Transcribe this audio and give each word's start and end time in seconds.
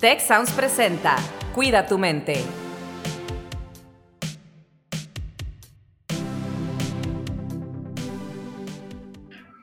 Tech 0.00 0.20
Sounds 0.20 0.52
presenta 0.52 1.16
Cuida 1.52 1.84
tu 1.84 1.98
mente. 1.98 2.44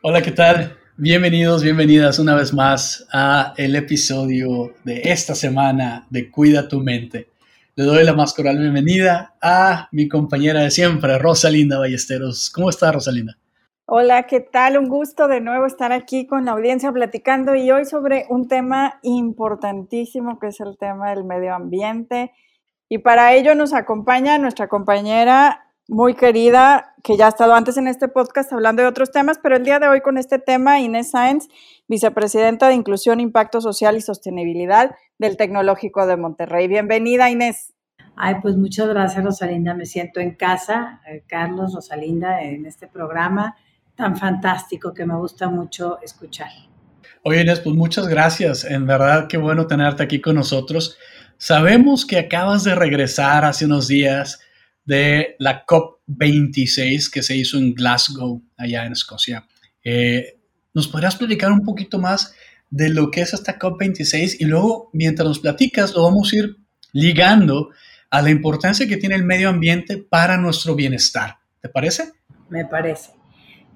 Hola, 0.02 0.22
¿qué 0.22 0.32
tal? 0.32 0.76
Bienvenidos, 0.98 1.64
bienvenidas 1.64 2.20
una 2.20 2.36
vez 2.36 2.52
más 2.54 3.08
a 3.14 3.54
el 3.56 3.78
episodio 3.78 4.74
de 4.84 5.04
esta 5.06 5.36
semana 5.36 6.06
de 6.10 6.30
Cuida 6.30 6.68
tu 6.68 6.82
mente. 6.82 7.30
Le 7.78 7.86
doy 7.86 8.04
la 8.04 8.12
más 8.12 8.34
cordial 8.34 8.58
bienvenida 8.58 9.36
a 9.42 9.88
mi 9.94 10.10
compañera 10.10 10.64
de 10.64 10.72
siempre, 10.72 11.18
Rosalinda 11.18 11.80
Ballesteros. 11.80 12.50
¿Cómo 12.50 12.70
está, 12.70 12.92
Rosalinda? 12.92 13.38
Hola, 13.88 14.24
¿qué 14.24 14.40
tal? 14.40 14.80
Un 14.80 14.90
gusto 14.90 15.28
de 15.28 15.42
nuevo 15.42 15.68
estar 15.68 15.92
aquí 15.92 16.26
con 16.26 16.46
la 16.46 16.54
audiencia 16.54 16.92
platicando 16.92 17.54
y 17.54 17.70
hoy 17.70 17.86
sobre 17.86 18.26
un 18.30 18.48
tema 18.48 19.00
importantísimo 19.04 20.40
que 20.40 20.48
es 20.48 20.60
el 20.60 20.76
tema 20.76 21.12
del 21.12 21.24
medio 21.24 21.54
ambiente. 21.54 22.32
Y 22.90 22.98
para 22.98 23.36
ello 23.36 23.54
nos 23.54 23.74
acompaña 23.74 24.40
nuestra 24.40 24.68
compañera 24.68 25.68
muy 25.88 26.16
querida, 26.16 26.96
que 27.04 27.16
ya 27.16 27.28
ha 27.28 27.30
estado 27.30 27.54
antes 27.54 27.78
en 27.78 27.88
este 27.88 28.08
podcast 28.08 28.52
hablando 28.52 28.82
de 28.82 28.88
otros 28.88 29.12
temas, 29.12 29.38
pero 29.38 29.56
el 29.56 29.64
día 29.64 29.78
de 29.78 29.88
hoy 29.88 30.02
con 30.02 30.18
este 30.18 30.40
tema, 30.40 30.80
Inés 30.80 31.12
Sáenz, 31.12 31.48
vicepresidenta 31.88 32.68
de 32.68 32.74
Inclusión, 32.74 33.20
Impacto 33.20 33.62
Social 33.62 33.96
y 33.98 34.02
Sostenibilidad 34.02 34.96
del 35.20 35.38
Tecnológico 35.38 36.08
de 36.08 36.18
Monterrey. 36.18 36.68
Bienvenida, 36.68 37.30
Inés. 37.30 37.76
Ay, 38.16 38.38
pues 38.42 38.58
muchas 38.58 38.88
gracias, 38.90 39.24
Rosalinda. 39.24 39.76
Me 39.76 39.86
siento 39.86 40.22
en 40.22 40.34
casa, 40.34 41.02
eh, 41.08 41.24
Carlos, 41.28 41.76
Rosalinda, 41.76 42.42
en 42.42 42.66
este 42.66 42.88
programa 42.88 43.56
tan 43.96 44.18
fantástico 44.18 44.94
que 44.94 45.06
me 45.06 45.16
gusta 45.16 45.50
mucho 45.50 46.00
escuchar. 46.02 46.50
Oye, 47.24 47.42
Inés, 47.42 47.60
pues 47.60 47.76
muchas 47.76 48.08
gracias. 48.08 48.66
En 48.66 48.86
verdad, 48.86 49.28
qué 49.28 49.38
bueno 49.38 49.66
tenerte 49.66 50.04
aquí 50.04 50.22
con 50.22 50.36
nosotros. 50.36 50.98
Sabemos 51.38 52.06
que 52.06 52.20
acabas 52.20 52.64
de 52.64 52.76
regresar 52.76 53.46
hace 53.46 53.66
unos 53.66 53.88
días 53.88 54.40
de 54.86 55.36
la 55.40 55.66
COP26 55.66 57.10
que 57.12 57.24
se 57.24 57.36
hizo 57.36 57.58
en 57.58 57.74
Glasgow, 57.74 58.44
allá 58.58 58.86
en 58.86 58.94
Escocia. 58.94 59.46
Eh, 59.84 60.38
¿Nos 60.74 60.88
podrías 60.88 61.16
platicar 61.16 61.52
un 61.52 61.64
poquito 61.64 62.00
más 62.00 62.36
de 62.70 62.90
lo 62.90 63.10
que 63.10 63.22
es 63.22 63.34
esta 63.34 63.58
COP26 63.58 64.38
y 64.40 64.46
luego, 64.46 64.90
mientras 64.94 65.28
nos 65.28 65.40
platicas, 65.40 65.94
lo 65.94 66.04
vamos 66.04 66.32
a 66.32 66.36
ir 66.38 66.58
ligando 66.94 67.70
a 68.10 68.22
la 68.22 68.30
importancia 68.30 68.88
que 68.88 68.98
tiene 68.98 69.16
el 69.16 69.24
medio 69.24 69.50
ambiente 69.50 69.98
para 69.98 70.38
nuestro 70.38 70.76
bienestar. 70.76 71.38
¿Te 71.62 71.70
parece? 71.70 72.12
Me 72.50 72.66
parece. 72.66 73.12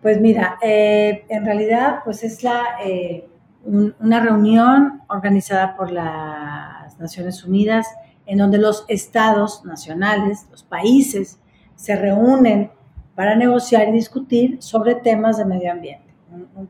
Pues 0.02 0.22
mira, 0.22 0.58
eh, 0.62 1.26
en 1.28 1.46
realidad, 1.46 2.00
pues 2.06 2.24
es 2.24 2.44
la, 2.44 2.64
eh, 2.84 3.28
una 3.66 4.22
reunión 4.22 5.02
organizada 5.10 5.76
por 5.76 5.92
las 5.92 6.98
Naciones 7.00 7.44
Unidas 7.44 7.88
en 8.26 8.38
donde 8.38 8.60
los 8.60 8.86
estados 8.88 9.66
nacionales, 9.66 10.48
los 10.52 10.64
países, 10.64 11.40
se 11.76 11.96
reúnen 11.96 12.72
para 13.16 13.36
negociar 13.36 13.90
y 13.90 13.92
discutir 13.92 14.62
sobre 14.62 14.96
temas 14.96 15.38
de 15.38 15.46
medio 15.46 15.72
ambiente. 15.72 16.14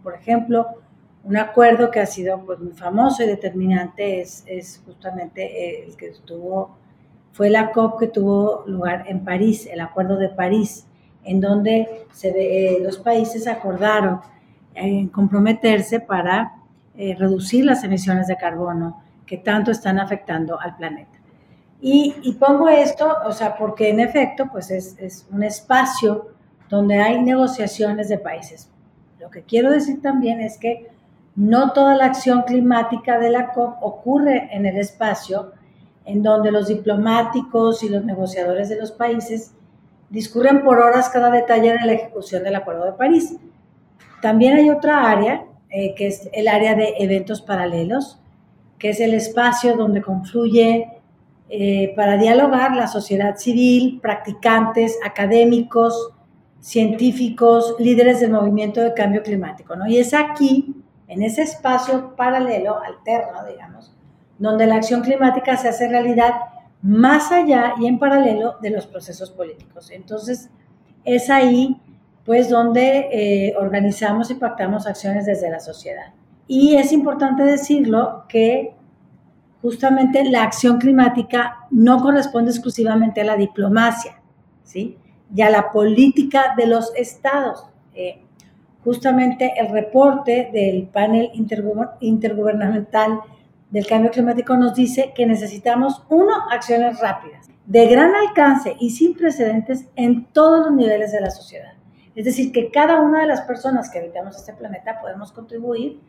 por 0.02 0.16
ejemplo, 0.16 0.68
un 1.24 1.38
acuerdo 1.38 1.92
que 1.92 2.00
ha 2.00 2.06
sido 2.06 2.44
pues, 2.46 2.60
muy 2.60 2.72
famoso 2.72 3.24
y 3.24 3.28
determinante 3.28 4.22
es, 4.22 4.44
es 4.48 4.82
justamente 4.86 5.86
el 5.86 5.96
que 5.96 6.08
estuvo, 6.08 6.78
fue 7.34 7.50
la 7.50 7.72
COP 7.72 8.00
que 8.00 8.08
tuvo 8.08 8.64
lugar 8.66 9.04
en 9.08 9.24
París, 9.24 9.68
el 9.72 9.82
Acuerdo 9.82 10.18
de 10.18 10.30
París, 10.30 10.88
en 11.24 11.42
donde 11.42 12.06
se, 12.12 12.30
eh, 12.30 12.80
los 12.82 12.98
países 12.98 13.48
acordaron 13.48 14.22
eh, 14.76 15.10
comprometerse 15.12 16.00
para 16.00 16.56
reducir 17.18 17.64
las 17.64 17.82
emisiones 17.86 18.28
de 18.28 18.36
carbono 18.36 19.02
que 19.26 19.38
tanto 19.38 19.72
están 19.72 20.00
afectando 20.00 20.60
al 20.60 20.76
planeta. 20.76 21.18
Y, 21.80 22.14
y 22.24 22.34
pongo 22.34 22.68
esto, 22.68 23.16
o 23.26 23.32
sea, 23.32 23.56
porque 23.56 23.90
en 23.90 24.02
efecto, 24.02 24.50
pues 24.52 24.70
es, 24.70 24.98
es 25.00 25.26
un 25.32 25.44
espacio 25.44 26.28
donde 26.68 26.98
hay 26.98 27.22
negociaciones 27.22 28.10
de 28.10 28.18
países. 28.18 28.70
Lo 29.20 29.30
que 29.30 29.44
quiero 29.44 29.72
decir 29.72 30.02
también 30.02 30.42
es 30.42 30.58
que 30.58 30.90
no 31.36 31.72
toda 31.72 31.96
la 31.96 32.06
acción 32.06 32.44
climática 32.44 33.18
de 33.18 33.30
la 33.30 33.54
COP 33.54 33.82
ocurre 33.82 34.50
en 34.52 34.66
el 34.66 34.78
espacio 34.78 35.54
en 36.06 36.22
donde 36.22 36.52
los 36.52 36.68
diplomáticos 36.68 37.84
y 37.84 37.90
los 37.90 38.04
negociadores 38.04 38.70
de 38.70 38.78
los 38.78 38.92
países 38.92 39.54
discurren 40.10 40.64
por 40.64 40.80
horas 40.80 41.10
cada 41.10 41.30
detalle 41.30 41.74
de 41.74 41.86
la 41.86 41.94
ejecución 41.94 42.44
del 42.44 42.56
Acuerdo 42.56 42.86
de 42.86 42.94
París. 42.94 43.36
También 44.22 44.56
hay 44.56 44.70
otra 44.70 45.10
área, 45.10 45.46
eh, 45.70 45.94
que 45.96 46.08
es 46.08 46.30
el 46.34 46.48
área 46.48 46.76
de 46.76 46.96
eventos 47.00 47.42
paralelos, 47.42 48.20
que 48.78 48.90
es 48.90 49.00
el 49.00 49.14
espacio 49.14 49.76
donde 49.76 50.02
confluye 50.02 50.88
eh, 51.50 51.94
para 51.96 52.18
dialogar 52.18 52.76
la 52.76 52.88
sociedad 52.88 53.36
civil, 53.38 54.00
practicantes, 54.02 54.98
académicos, 55.06 56.12
científicos, 56.60 57.76
líderes 57.80 58.20
del 58.20 58.32
movimiento 58.32 58.82
de 58.82 58.94
cambio 58.94 59.24
climático. 59.24 59.76
¿no? 59.76 59.88
Y 59.88 59.98
es 59.98 60.14
aquí 60.14 60.76
en 61.08 61.24
ese 61.24 61.44
espacio 61.44 62.16
paralelo, 62.16 62.80
alterno, 62.80 63.46
digamos, 63.46 63.94
donde 64.38 64.68
la 64.68 64.76
acción 64.76 65.02
climática 65.02 65.58
se 65.58 65.70
hace 65.70 65.90
realidad 65.90 66.34
más 66.82 67.32
allá 67.32 67.74
y 67.80 67.88
en 67.88 68.00
paralelo 68.00 68.56
de 68.62 68.70
los 68.70 68.88
procesos 68.88 69.32
políticos. 69.32 69.92
Entonces, 69.92 70.50
es 71.04 71.30
ahí, 71.30 71.80
pues, 72.26 72.50
donde 72.50 73.10
eh, 73.12 73.56
organizamos 73.58 74.32
y 74.32 74.36
pactamos 74.36 74.88
acciones 74.88 75.26
desde 75.26 75.50
la 75.50 75.60
sociedad. 75.60 76.14
Y 76.48 76.76
es 76.76 76.92
importante 76.92 77.44
decirlo 77.44 78.26
que 78.28 78.74
justamente 79.62 80.24
la 80.24 80.44
acción 80.44 80.80
climática 80.80 81.68
no 81.70 82.02
corresponde 82.02 82.52
exclusivamente 82.52 83.22
a 83.22 83.26
la 83.26 83.36
diplomacia, 83.36 84.20
¿sí? 84.64 84.98
Y 85.36 85.42
a 85.42 85.50
la 85.50 85.72
política 85.72 86.56
de 86.58 86.68
los 86.68 86.92
estados. 86.96 87.66
Eh, 87.94 88.24
justamente 88.84 89.54
el 89.58 89.70
reporte 89.70 90.50
del 90.54 90.88
panel 90.88 91.30
intergubernamental 91.34 93.20
del 93.70 93.86
cambio 93.86 94.12
climático 94.12 94.56
nos 94.58 94.74
dice 94.74 95.14
que 95.16 95.26
necesitamos, 95.26 96.04
uno, 96.10 96.34
acciones 96.52 97.00
rápidas, 97.00 97.50
de 97.66 97.88
gran 97.88 98.16
alcance 98.16 98.76
y 98.80 98.90
sin 98.90 99.14
precedentes 99.14 99.86
en 99.96 100.26
todos 100.26 100.66
los 100.66 100.76
niveles 100.76 101.12
de 101.12 101.22
la 101.22 101.30
sociedad. 101.30 101.74
Es 102.16 102.26
decir, 102.26 102.52
que 102.52 102.72
cada 102.72 103.00
una 103.00 103.22
de 103.22 103.28
las 103.28 103.42
personas 103.42 103.90
que 103.90 104.00
habitamos 104.00 104.36
este 104.36 104.54
planeta 104.54 105.00
podemos 105.00 105.32
contribuir 105.32 106.00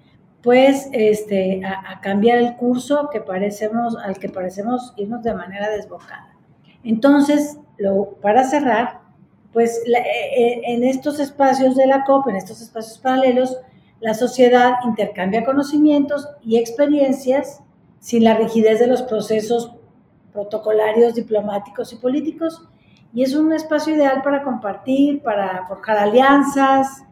pues 0.42 0.88
este, 0.92 1.60
a, 1.64 2.00
cambiar 2.00 2.38
el 2.38 2.56
curso 2.56 3.10
que 3.12 3.20
parecemos, 3.20 3.96
al 3.98 4.18
que 4.18 4.30
parecemos 4.30 4.94
irnos 4.96 5.22
de 5.22 5.34
manera 5.34 5.68
desbocada. 5.68 6.34
Entonces, 6.82 7.58
para 8.22 8.44
cerrar, 8.44 9.00
pues 9.52 9.82
eh, 9.86 9.92
eh, 10.36 10.62
en 10.64 10.84
estos 10.84 11.20
espacios 11.20 11.76
de 11.76 11.86
la 11.86 12.04
COP, 12.04 12.28
en 12.28 12.36
estos 12.36 12.62
espacios 12.62 12.98
paralelos, 12.98 13.58
la 14.00 14.14
sociedad 14.14 14.74
intercambia 14.84 15.44
conocimientos 15.44 16.28
y 16.42 16.56
experiencias 16.56 17.62
sin 17.98 18.24
la 18.24 18.34
rigidez 18.34 18.80
de 18.80 18.86
los 18.86 19.02
procesos 19.02 19.72
protocolarios, 20.32 21.14
diplomáticos 21.14 21.92
y 21.92 21.96
políticos. 21.96 22.66
Y 23.12 23.22
es 23.22 23.34
un 23.34 23.52
espacio 23.52 23.94
ideal 23.94 24.22
para 24.22 24.42
compartir, 24.42 25.22
para 25.22 25.66
forjar 25.66 25.98
alianzas, 25.98 27.04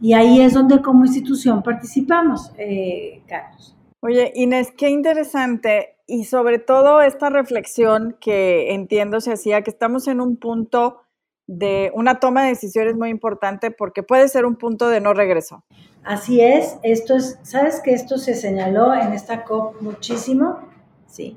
y 0.00 0.12
ahí 0.12 0.40
es 0.40 0.54
donde 0.54 0.80
como 0.80 1.04
institución 1.04 1.62
participamos, 1.62 2.52
eh, 2.56 3.22
Carlos. 3.26 3.74
Oye, 4.00 4.32
Inés, 4.36 4.72
qué 4.76 4.90
interesante 4.90 5.96
y 6.06 6.24
sobre 6.24 6.58
todo 6.58 7.02
esta 7.02 7.30
reflexión 7.30 8.16
que 8.20 8.72
entiendo 8.74 9.20
se 9.20 9.32
hacía, 9.32 9.62
que 9.62 9.70
estamos 9.70 10.06
en 10.06 10.20
un 10.20 10.36
punto 10.36 11.02
de 11.48 11.90
una 11.94 12.20
toma 12.20 12.42
de 12.42 12.50
decisiones 12.50 12.94
muy 12.94 13.08
importante 13.08 13.70
porque 13.72 14.04
puede 14.04 14.28
ser 14.28 14.44
un 14.44 14.54
punto 14.54 14.88
de 14.88 15.00
no 15.00 15.14
regreso. 15.14 15.64
Así 16.04 16.40
es, 16.40 16.76
esto 16.82 17.16
es, 17.16 17.38
sabes 17.42 17.80
que 17.80 17.92
esto 17.92 18.18
se 18.18 18.34
señaló 18.34 18.94
en 18.94 19.12
esta 19.12 19.44
COP 19.44 19.80
muchísimo, 19.82 20.58
sí. 21.06 21.36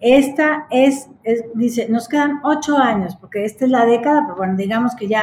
Esta 0.00 0.66
es, 0.70 1.08
dice, 1.54 1.88
nos 1.88 2.08
quedan 2.08 2.40
ocho 2.42 2.76
años, 2.76 3.14
porque 3.16 3.44
esta 3.44 3.64
es 3.64 3.70
la 3.70 3.84
década, 3.84 4.22
pero 4.24 4.36
bueno, 4.36 4.56
digamos 4.56 4.96
que 4.96 5.06
ya, 5.06 5.22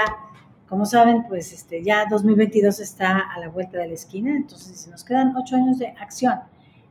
como 0.70 0.86
saben, 0.86 1.26
pues 1.28 1.52
este, 1.52 1.84
ya 1.84 2.06
2022 2.10 2.80
está 2.80 3.20
a 3.20 3.40
la 3.40 3.50
vuelta 3.50 3.80
de 3.80 3.88
la 3.88 3.94
esquina, 3.94 4.36
entonces 4.36 4.88
nos 4.88 5.04
quedan 5.04 5.36
ocho 5.36 5.56
años 5.58 5.80
de 5.80 5.88
acción. 6.00 6.40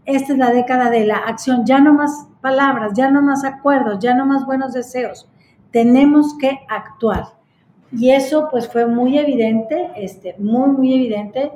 Esta 0.04 0.32
es 0.32 0.38
la 0.38 0.50
década 0.50 0.90
de 0.90 1.06
la 1.06 1.16
acción, 1.16 1.64
ya 1.64 1.78
no 1.78 1.94
más 1.94 2.26
palabras, 2.42 2.92
ya 2.94 3.10
no 3.10 3.22
más 3.22 3.44
acuerdos, 3.44 3.98
ya 4.00 4.14
no 4.14 4.26
más 4.26 4.44
buenos 4.44 4.74
deseos, 4.74 5.28
tenemos 5.70 6.36
que 6.38 6.60
actuar. 6.68 7.24
Y 7.92 8.10
eso 8.10 8.48
pues 8.50 8.68
fue 8.68 8.86
muy 8.86 9.18
evidente, 9.18 9.90
este, 9.96 10.34
muy, 10.38 10.70
muy 10.70 10.94
evidente. 10.94 11.50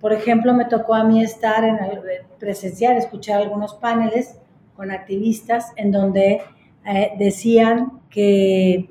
Por 0.00 0.12
ejemplo, 0.12 0.52
me 0.54 0.64
tocó 0.64 0.94
a 0.94 1.04
mí 1.04 1.22
estar 1.22 1.64
en 1.64 1.76
el, 1.76 2.00
presenciar, 2.38 2.96
escuchar 2.96 3.40
algunos 3.40 3.74
paneles 3.74 4.36
con 4.74 4.90
activistas 4.90 5.72
en 5.76 5.92
donde 5.92 6.40
eh, 6.86 7.12
decían 7.18 8.00
que 8.08 8.90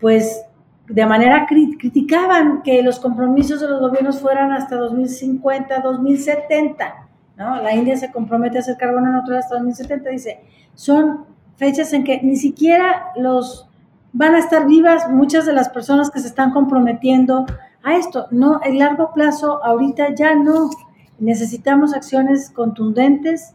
pues 0.00 0.44
de 0.88 1.04
manera 1.04 1.46
criticaban 1.48 2.62
que 2.62 2.82
los 2.82 3.00
compromisos 3.00 3.60
de 3.60 3.68
los 3.68 3.80
gobiernos 3.80 4.20
fueran 4.20 4.52
hasta 4.52 4.76
2050, 4.76 5.80
2070 5.80 7.06
¿no? 7.36 7.62
La 7.62 7.74
India 7.74 7.96
se 7.96 8.10
compromete 8.10 8.58
a 8.58 8.60
hacer 8.60 8.76
carbono 8.76 9.12
neutral 9.12 9.38
hasta 9.38 9.56
2070, 9.56 10.10
dice, 10.10 10.40
son 10.74 11.26
fechas 11.56 11.92
en 11.92 12.04
que 12.04 12.20
ni 12.22 12.36
siquiera 12.36 13.12
los 13.16 13.68
van 14.16 14.34
a 14.34 14.38
estar 14.38 14.66
vivas 14.66 15.10
muchas 15.10 15.44
de 15.44 15.52
las 15.52 15.68
personas 15.68 16.10
que 16.10 16.20
se 16.20 16.28
están 16.28 16.50
comprometiendo 16.50 17.44
a 17.82 17.96
esto. 17.96 18.26
No, 18.30 18.60
en 18.64 18.78
largo 18.78 19.12
plazo, 19.12 19.62
ahorita 19.62 20.14
ya 20.14 20.34
no. 20.34 20.70
Necesitamos 21.18 21.94
acciones 21.94 22.50
contundentes, 22.50 23.54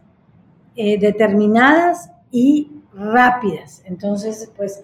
eh, 0.75 0.99
determinadas 0.99 2.11
y 2.29 2.71
rápidas. 2.93 3.81
Entonces, 3.85 4.51
pues, 4.55 4.83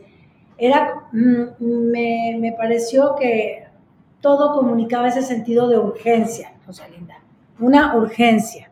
era, 0.57 1.03
mm, 1.11 1.91
me, 1.91 2.37
me, 2.39 2.53
pareció 2.53 3.15
que 3.15 3.67
todo 4.19 4.53
comunicaba 4.53 5.09
ese 5.09 5.21
sentido 5.21 5.69
de 5.69 5.77
urgencia, 5.77 6.53
Linda, 6.91 7.15
una 7.59 7.95
urgencia 7.95 8.69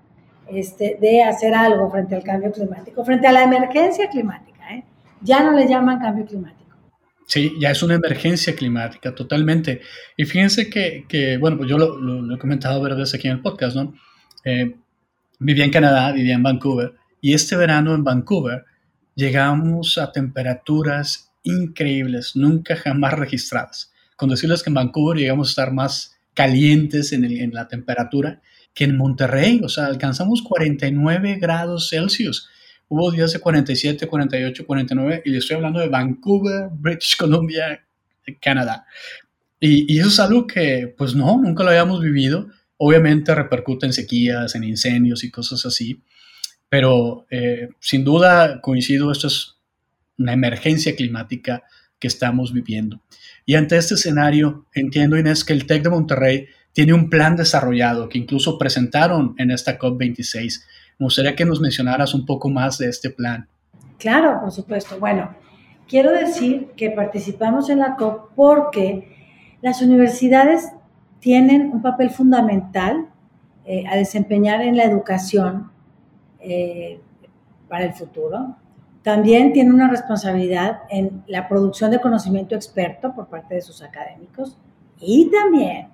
este, 0.48 0.98
de 1.00 1.24
hacer 1.24 1.54
algo 1.54 1.90
frente 1.92 2.16
al 2.16 2.24
cambio 2.24 2.52
climático, 2.52 3.06
frente 3.06 3.28
a 3.28 3.32
la 3.32 3.44
emergencia 3.44 4.10
climática. 4.10 4.74
¿eh? 4.74 4.84
Ya 5.22 5.44
no 5.44 5.52
le 5.52 5.68
llaman 5.68 6.00
cambio 6.00 6.26
climático. 6.26 6.65
Sí, 7.28 7.54
ya 7.60 7.72
es 7.72 7.82
una 7.82 7.96
emergencia 7.96 8.56
climática, 8.56 9.16
totalmente. 9.16 9.82
Y 10.16 10.26
fíjense 10.26 10.70
que, 10.70 11.06
que 11.08 11.38
bueno, 11.38 11.58
pues 11.58 11.70
yo 11.70 11.78
lo, 11.78 11.98
lo, 11.98 12.36
he 12.36 12.38
comentado 12.38 12.80
varias 12.82 13.00
veces 13.00 13.16
aquí 13.16 13.28
en 13.28 13.34
el 13.36 13.42
podcast, 13.42 13.76
¿no? 13.76 13.96
Eh, 14.44 14.76
vivía 15.40 15.66
en 15.66 15.72
Canadá, 15.72 16.12
vivía 16.12 16.36
en 16.36 16.44
Vancouver, 16.44 16.94
y 17.22 17.34
este 17.34 17.56
verano 17.56 17.96
en 17.96 18.04
Vancouver 18.04 18.66
llegamos 19.16 19.98
a 19.98 20.12
temperaturas 20.12 21.32
increíbles, 21.44 22.36
nunca 22.36 22.76
jamás 22.76 23.14
registradas. 23.14 23.92
Con 24.16 24.30
decirles 24.30 24.62
que 24.62 24.70
en 24.70 24.76
Vancouver 24.76 25.18
llegamos 25.18 25.50
a 25.50 25.52
estar 25.52 25.74
más 25.74 26.18
calientes 26.36 27.12
en, 27.12 27.26
en 27.26 27.54
la 27.54 27.68
temperatura 27.68 28.42
que 28.76 28.84
en 28.84 28.98
Monterrey, 28.98 29.62
o 29.64 29.70
sea, 29.70 29.86
alcanzamos 29.86 30.44
49 30.44 31.38
grados 31.40 31.90
Celsius. 31.90 32.50
Hubo 32.88 33.12
días 33.12 33.34
de 33.34 33.40
47, 33.40 34.08
48, 34.08 34.66
49, 34.66 35.24
y 35.26 35.30
le 35.32 35.38
estoy 35.40 35.56
hablando 35.56 35.80
de 35.80 35.90
Vancouver, 35.90 36.70
British 36.72 37.18
Columbia, 37.18 37.86
Canadá. 38.42 38.86
Y, 39.60 39.92
y, 39.94 40.00
eso 40.00 40.10
es 40.10 40.20
algo 40.20 40.46
que, 40.46 40.94
pues 40.98 41.16
no, 41.16 41.42
nunca 41.42 41.64
lo 41.64 41.70
habíamos 41.70 42.02
vivido. 42.02 42.48
Obviamente 42.78 43.34
repercute 43.34 43.86
en 43.86 43.94
sequías, 43.94 44.54
en 44.56 44.64
incendios 44.64 45.24
y 45.24 45.32
cosas 45.32 45.66
así, 45.66 46.02
pero 46.70 47.26
eh, 47.30 47.70
sin 47.80 48.04
duda 48.04 48.60
coincido, 48.62 49.12
esto 49.12 49.28
es 49.28 49.56
una 50.18 50.34
emergencia 50.34 50.96
climática 50.96 51.64
que 52.00 52.08
estamos 52.08 52.54
viviendo. 52.54 53.02
Y 53.46 53.56
ante 53.56 53.78
este 53.78 53.96
escenario, 53.96 54.66
entiendo, 54.74 55.18
Inés, 55.18 55.44
que 55.44 55.54
el 55.54 55.66
TEC 55.66 55.84
de 55.84 55.90
Monterrey 55.90 56.48
tiene 56.74 56.94
un 56.94 57.10
plan 57.10 57.36
desarrollado 57.36 58.10
que 58.10 58.18
incluso 58.18 58.58
presentaron 58.58 59.36
en 59.38 59.52
esta 59.52 59.80
COP26. 59.80 60.64
Me 60.98 61.06
gustaría 61.06 61.36
que 61.36 61.46
nos 61.46 61.60
mencionaras 61.60 62.14
un 62.14 62.26
poco 62.26 62.50
más 62.50 62.78
de 62.78 62.90
este 62.90 63.10
plan. 63.10 63.48
Claro, 63.98 64.40
por 64.42 64.52
supuesto. 64.52 65.00
Bueno, 65.00 65.36
quiero 65.88 66.12
decir 66.12 66.72
que 66.76 66.92
participamos 66.92 67.70
en 67.70 67.80
la 67.80 67.96
COP 67.96 68.32
porque 68.36 69.16
las 69.62 69.82
universidades 69.82 70.72
tienen 71.20 71.72
un 71.72 71.82
papel 71.82 72.10
fundamental 72.10 73.08
eh, 73.66 73.84
a 73.88 73.96
desempeñar 73.96 74.62
en 74.62 74.78
la 74.78 74.84
educación 74.84 75.72
eh, 76.40 77.00
para 77.68 77.86
el 77.86 77.94
futuro. 77.94 78.56
También 79.02 79.54
tienen 79.54 79.74
una 79.74 79.90
responsabilidad 79.90 80.82
en 80.90 81.24
la 81.28 81.48
producción 81.48 81.92
de 81.92 82.00
conocimiento 82.00 82.56
experto 82.56 83.14
por 83.14 83.28
parte 83.28 83.56
de 83.56 83.62
sus 83.62 83.82
académicos 83.82 84.58
y 85.00 85.30
también 85.32 85.90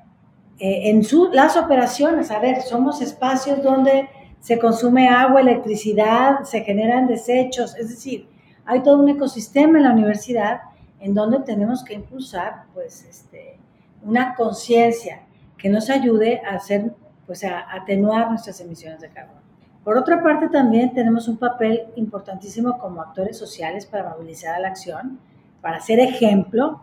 eh, 0.59 0.89
en 0.89 1.03
su, 1.03 1.29
las 1.31 1.57
operaciones. 1.57 2.29
A 2.29 2.39
ver, 2.39 2.61
somos 2.61 3.01
espacios 3.01 3.63
donde 3.63 4.09
se 4.41 4.59
consume 4.59 5.07
agua, 5.07 5.39
electricidad, 5.39 6.43
se 6.43 6.61
generan 6.61 7.07
desechos, 7.07 7.75
es 7.77 7.89
decir, 7.89 8.27
hay 8.65 8.81
todo 8.81 9.01
un 9.01 9.09
ecosistema 9.09 9.77
en 9.77 9.83
la 9.85 9.91
universidad 9.91 10.61
en 10.99 11.13
donde 11.13 11.39
tenemos 11.39 11.83
que 11.83 11.93
impulsar 11.93 12.63
pues, 12.73 13.05
este, 13.05 13.57
una 14.03 14.35
conciencia 14.35 15.21
que 15.57 15.69
nos 15.69 15.89
ayude 15.89 16.41
a 16.45 16.55
hacer, 16.55 16.91
pues, 17.27 17.43
a 17.43 17.71
atenuar 17.71 18.29
nuestras 18.29 18.59
emisiones 18.61 18.99
de 18.99 19.09
carbono. 19.09 19.41
Por 19.83 19.97
otra 19.97 20.21
parte, 20.21 20.49
también 20.49 20.93
tenemos 20.93 21.27
un 21.27 21.37
papel 21.37 21.85
importantísimo 21.95 22.77
como 22.77 23.01
actores 23.01 23.37
sociales 23.37 23.85
para 23.85 24.09
movilizar 24.09 24.55
a 24.55 24.59
la 24.59 24.67
acción, 24.67 25.19
para 25.59 25.79
ser 25.79 25.99
ejemplo. 25.99 26.81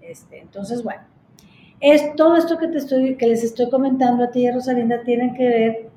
Este, 0.00 0.40
entonces, 0.40 0.82
bueno, 0.82 1.02
es, 1.80 2.14
todo 2.14 2.36
esto 2.36 2.58
que, 2.58 2.68
te 2.68 2.78
estoy, 2.78 3.16
que 3.16 3.26
les 3.26 3.42
estoy 3.42 3.70
comentando 3.70 4.24
a 4.24 4.30
ti 4.30 4.40
y 4.40 4.46
a 4.48 4.54
Rosalinda 4.54 5.02
tiene 5.02 5.34
que 5.34 5.48
ver 5.48 5.90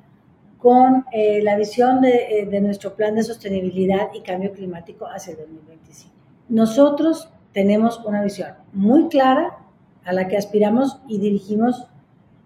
con 0.62 1.04
eh, 1.10 1.42
la 1.42 1.56
visión 1.56 2.04
eh, 2.04 2.46
de, 2.48 2.60
nuestro 2.60 2.94
plan 2.94 3.16
de 3.16 3.24
sostenibilidad 3.24 4.10
y 4.14 4.20
cambio 4.20 4.52
climático 4.52 5.06
hacia 5.06 5.32
el 5.32 5.38
2025. 5.38 6.14
Nosotros 6.50 7.28
tenemos 7.52 8.00
una 8.04 8.22
visión 8.22 8.50
muy 8.72 9.08
clara 9.08 9.58
a 10.04 10.12
la 10.12 10.28
que 10.28 10.36
aspiramos 10.36 11.00
y 11.08 11.18
dirigimos 11.18 11.88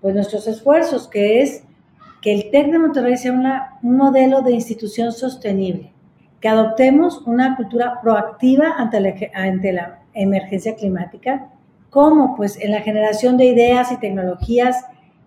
pues, 0.01 0.15
nuestros 0.15 0.47
esfuerzos, 0.49 1.09
que 1.09 1.43
es 1.43 1.65
que 2.23 2.33
el 2.33 2.51
TEC 2.51 2.73
de 2.73 2.79
Monterrey 2.79 3.19
sea 3.19 3.79
un 3.83 3.97
modelo 3.97 4.41
de 4.41 4.53
institución 4.53 5.13
sostenible, 5.13 5.93
que 6.41 6.49
adoptemos 6.49 7.21
una 7.27 7.55
cultura 7.55 8.01
proactiva 8.01 8.77
ante 8.79 8.99
la, 8.99 9.15
ante 9.35 9.73
la 9.75 10.01
emergencia 10.15 10.75
climática, 10.75 11.51
como 11.91 12.35
pues 12.35 12.59
en 12.59 12.71
la 12.71 12.81
generación 12.81 13.37
de 13.37 13.45
ideas 13.45 13.93
y 13.93 13.99
tecnologías 13.99 14.87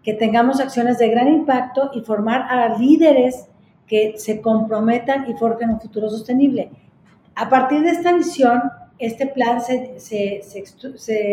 que 0.10 0.16
tengamos 0.16 0.60
acciones 0.60 0.98
de 0.98 1.08
gran 1.08 1.28
impacto 1.28 1.92
y 1.94 2.02
formar 2.02 2.42
a 2.50 2.76
líderes 2.80 3.48
que 3.86 4.16
se 4.18 4.42
comprometan 4.42 5.30
y 5.30 5.36
forjen 5.36 5.70
un 5.70 5.80
futuro 5.80 6.10
sostenible. 6.10 6.72
A 7.36 7.48
partir 7.48 7.82
de 7.82 7.92
esta 7.92 8.12
visión, 8.12 8.60
este 8.98 9.28
plan 9.28 9.62
se, 9.62 10.00
se, 10.00 10.42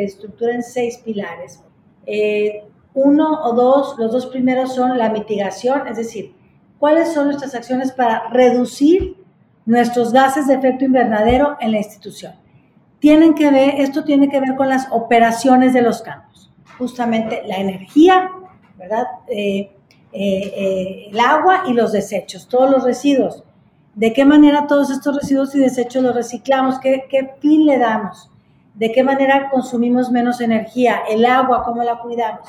estructura 0.04 0.52
en 0.52 0.62
seis 0.62 0.98
pilares. 0.98 1.62
Eh, 2.04 2.64
uno 2.92 3.44
o 3.44 3.54
dos, 3.54 3.98
los 3.98 4.12
dos 4.12 4.26
primeros 4.26 4.74
son 4.74 4.98
la 4.98 5.08
mitigación, 5.08 5.88
es 5.88 5.96
decir, 5.96 6.34
cuáles 6.78 7.14
son 7.14 7.28
nuestras 7.28 7.54
acciones 7.54 7.92
para 7.92 8.28
reducir 8.28 9.16
nuestros 9.64 10.12
gases 10.12 10.48
de 10.48 10.54
efecto 10.54 10.84
invernadero 10.84 11.56
en 11.60 11.72
la 11.72 11.78
institución. 11.78 12.34
Tienen 12.98 13.32
que 13.34 13.50
ver, 13.50 13.80
esto 13.80 14.04
tiene 14.04 14.28
que 14.28 14.38
ver 14.38 14.54
con 14.54 14.68
las 14.68 14.86
operaciones 14.90 15.72
de 15.72 15.80
los 15.80 16.02
campos, 16.02 16.52
justamente 16.76 17.42
la 17.46 17.56
energía, 17.56 18.30
¿verdad? 18.78 19.06
Eh, 19.28 19.70
eh, 20.12 20.52
eh, 20.56 21.08
el 21.10 21.20
agua 21.20 21.64
y 21.68 21.72
los 21.72 21.92
desechos, 21.92 22.48
todos 22.48 22.70
los 22.70 22.84
residuos. 22.84 23.42
¿De 23.94 24.12
qué 24.12 24.24
manera 24.24 24.66
todos 24.66 24.90
estos 24.90 25.16
residuos 25.16 25.54
y 25.54 25.58
desechos 25.58 26.02
los 26.02 26.14
reciclamos? 26.14 26.78
¿Qué, 26.78 27.04
qué 27.08 27.30
fin 27.40 27.66
le 27.66 27.78
damos? 27.78 28.30
¿De 28.74 28.92
qué 28.92 29.02
manera 29.02 29.48
consumimos 29.50 30.10
menos 30.10 30.40
energía? 30.40 31.00
¿El 31.08 31.24
agua, 31.24 31.64
cómo 31.64 31.82
la 31.82 31.98
cuidamos? 31.98 32.46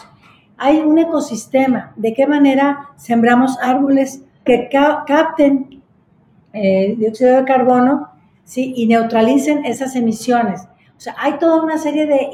Hay 0.57 0.79
un 0.79 0.97
ecosistema. 0.97 1.93
¿De 1.95 2.13
qué 2.13 2.27
manera 2.27 2.89
sembramos 2.97 3.57
árboles 3.61 4.23
que 4.43 4.69
capten 4.69 5.81
dióxido 6.97 7.37
de 7.37 7.45
carbono 7.45 8.09
¿sí? 8.43 8.73
y 8.75 8.87
neutralicen 8.87 9.65
esas 9.65 9.95
emisiones? 9.95 10.67
O 10.97 10.99
sea, 10.99 11.15
hay 11.17 11.33
toda 11.33 11.61
una 11.61 11.77
serie 11.77 12.07
de, 12.07 12.29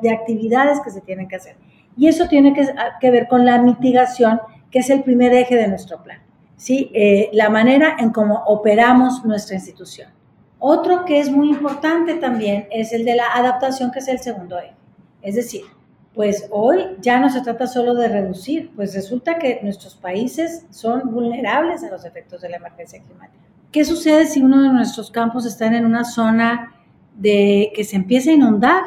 de 0.00 0.10
actividades 0.10 0.80
que 0.80 0.90
se 0.90 1.02
tienen 1.02 1.28
que 1.28 1.36
hacer. 1.36 1.56
Y 1.96 2.08
eso 2.08 2.26
tiene 2.28 2.54
que, 2.54 3.10
ver 3.10 3.28
con 3.28 3.44
la 3.44 3.58
mitigación, 3.58 4.40
que 4.70 4.80
es 4.80 4.90
el 4.90 5.02
primer 5.02 5.32
eje 5.32 5.56
de 5.56 5.68
nuestro 5.68 6.02
plan. 6.02 6.18
¿sí? 6.56 6.90
Eh, 6.94 7.30
la 7.32 7.50
manera 7.50 7.96
en 7.98 8.10
cómo 8.10 8.42
operamos 8.46 9.24
nuestra 9.24 9.54
institución. 9.54 10.08
Otro 10.58 11.04
que 11.04 11.20
es 11.20 11.30
muy 11.30 11.50
importante 11.50 12.14
también 12.14 12.66
es 12.70 12.92
el 12.92 13.04
de 13.04 13.16
la 13.16 13.26
adaptación, 13.34 13.90
que 13.90 13.98
es 13.98 14.08
el 14.08 14.18
segundo 14.18 14.58
eje. 14.58 14.74
Es 15.22 15.34
decir, 15.34 15.62
pues 16.14 16.46
hoy 16.50 16.96
ya 17.00 17.18
no 17.18 17.28
se 17.28 17.42
trata 17.42 17.66
solo 17.66 17.94
de 17.94 18.08
reducir, 18.08 18.70
pues 18.74 18.94
resulta 18.94 19.38
que 19.38 19.60
nuestros 19.62 19.96
países 19.96 20.64
son 20.70 21.12
vulnerables 21.12 21.82
a 21.82 21.90
los 21.90 22.04
efectos 22.04 22.40
de 22.40 22.48
la 22.50 22.56
emergencia 22.56 23.02
climática. 23.02 23.42
¿Qué 23.72 23.84
sucede 23.84 24.26
si 24.26 24.40
uno 24.40 24.62
de 24.62 24.68
nuestros 24.68 25.10
campos 25.10 25.44
está 25.44 25.66
en 25.66 25.84
una 25.84 26.04
zona 26.04 26.72
de 27.16 27.72
que 27.74 27.82
se 27.82 27.96
empieza 27.96 28.30
a 28.30 28.34
inundar, 28.34 28.82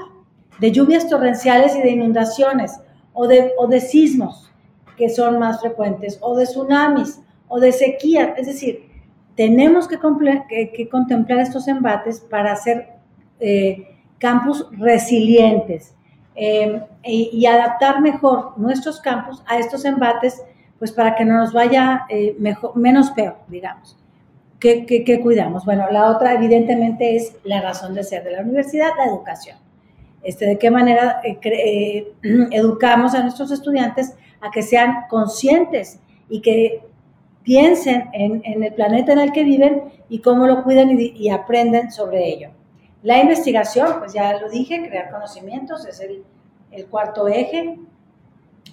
de 0.60 0.72
lluvias 0.72 1.10
torrenciales 1.10 1.76
y 1.76 1.82
de 1.82 1.92
inundaciones? 1.92 2.80
O 3.18 3.28
de, 3.28 3.54
o 3.58 3.66
de 3.68 3.82
sismos, 3.82 4.52
que 4.96 5.10
son 5.10 5.40
más 5.40 5.60
frecuentes, 5.60 6.20
o 6.22 6.36
de 6.36 6.46
tsunamis, 6.46 7.20
o 7.48 7.60
de 7.60 7.72
sequía. 7.72 8.36
Es 8.38 8.46
decir, 8.46 8.88
tenemos 9.36 9.88
que, 9.88 9.98
que, 10.72 10.90
contemplar 10.90 11.40
estos 11.40 11.68
embates 11.68 12.20
para 12.20 12.52
hacer 12.52 12.90
eh, 13.40 13.98
campus 14.20 14.68
resilientes 14.72 15.96
em, 16.36 16.82
y, 17.04 17.44
adaptar 17.48 18.02
mejor 18.02 18.54
nuestros 18.58 19.00
campus 19.00 19.42
a 19.48 19.58
estos 19.58 19.84
embates, 19.84 20.40
pues 20.78 20.92
para 20.92 21.16
que 21.16 21.26
no 21.26 21.38
nos 21.38 21.54
vaya 21.54 22.06
eh, 22.10 22.36
mejor, 22.38 22.78
menos 22.78 23.10
peor, 23.12 23.38
digamos. 23.48 23.98
¿Qué, 24.60 24.86
¿Qué, 24.86 25.22
cuidamos? 25.22 25.66
Bueno, 25.66 25.86
la 25.92 26.12
otra 26.12 26.34
evidentemente 26.34 27.16
es 27.16 27.36
la 27.44 27.62
razón 27.62 27.96
de 27.96 28.04
ser 28.04 28.24
de 28.24 28.32
la 28.32 28.42
universidad, 28.42 28.90
la 28.96 29.06
educación. 29.06 29.58
Este, 30.24 30.46
de 30.46 30.58
qué 30.58 30.72
manera 30.72 31.22
eh, 31.24 31.40
eh, 31.44 32.14
educamos 32.52 33.14
a 33.14 33.22
nuestros 33.22 33.52
estudiantes 33.52 34.16
a 34.42 34.52
que 34.52 34.62
sean 34.62 35.06
conscientes 35.10 36.00
y 36.30 36.42
que 36.42 36.84
piensen 37.44 38.10
en, 38.12 38.42
el 38.64 38.74
planeta 38.74 39.14
en 39.14 39.20
el 39.20 39.32
que 39.32 39.44
viven 39.44 39.84
y 40.10 40.20
cómo 40.20 40.48
lo 40.48 40.64
cuidan 40.64 40.90
y, 41.00 41.30
aprenden 41.30 41.92
sobre 41.92 42.28
ello. 42.28 42.50
La 43.04 43.20
investigación, 43.20 44.00
pues 44.00 44.14
ya 44.14 44.38
lo 44.38 44.50
dije, 44.50 44.86
crear 44.88 45.12
conocimientos 45.12 45.86
es 45.86 46.02
el, 46.02 46.24
el 46.72 46.88
cuarto 46.88 47.28
eje. 47.28 47.80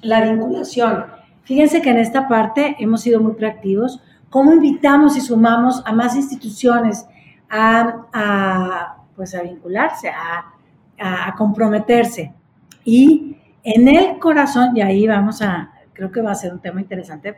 La 0.03 0.23
vinculación. 0.23 1.07
Fíjense 1.45 1.83
que 1.83 1.91
en 1.91 1.99
esta 1.99 2.27
parte 2.27 2.77
hemos 2.81 3.03
sido 3.03 3.21
muy 3.21 3.35
proactivos. 3.35 4.01
¿Cómo 4.29 4.53
invitamos 4.53 5.17
y 5.17 5.21
sumamos 5.21 5.83
a 5.87 5.93
más 5.93 6.17
instituciones 6.17 7.07
a, 7.49 8.97
pues 9.15 9.35
a 9.35 9.43
vincularse, 9.43 10.09
a, 10.09 10.54
a 10.99 11.35
comprometerse? 11.37 12.33
Y 12.85 13.37
en 13.63 13.89
el 13.89 14.19
corazón, 14.19 14.77
y 14.77 14.83
ahí 14.83 15.07
vamos 15.07 15.41
a, 15.43 15.73
creo 15.93 16.11
que 16.13 16.21
va 16.21 16.33
a 16.33 16.35
ser 16.35 16.53
un 16.53 16.61
tema 16.61 16.81
interesante, 16.81 17.37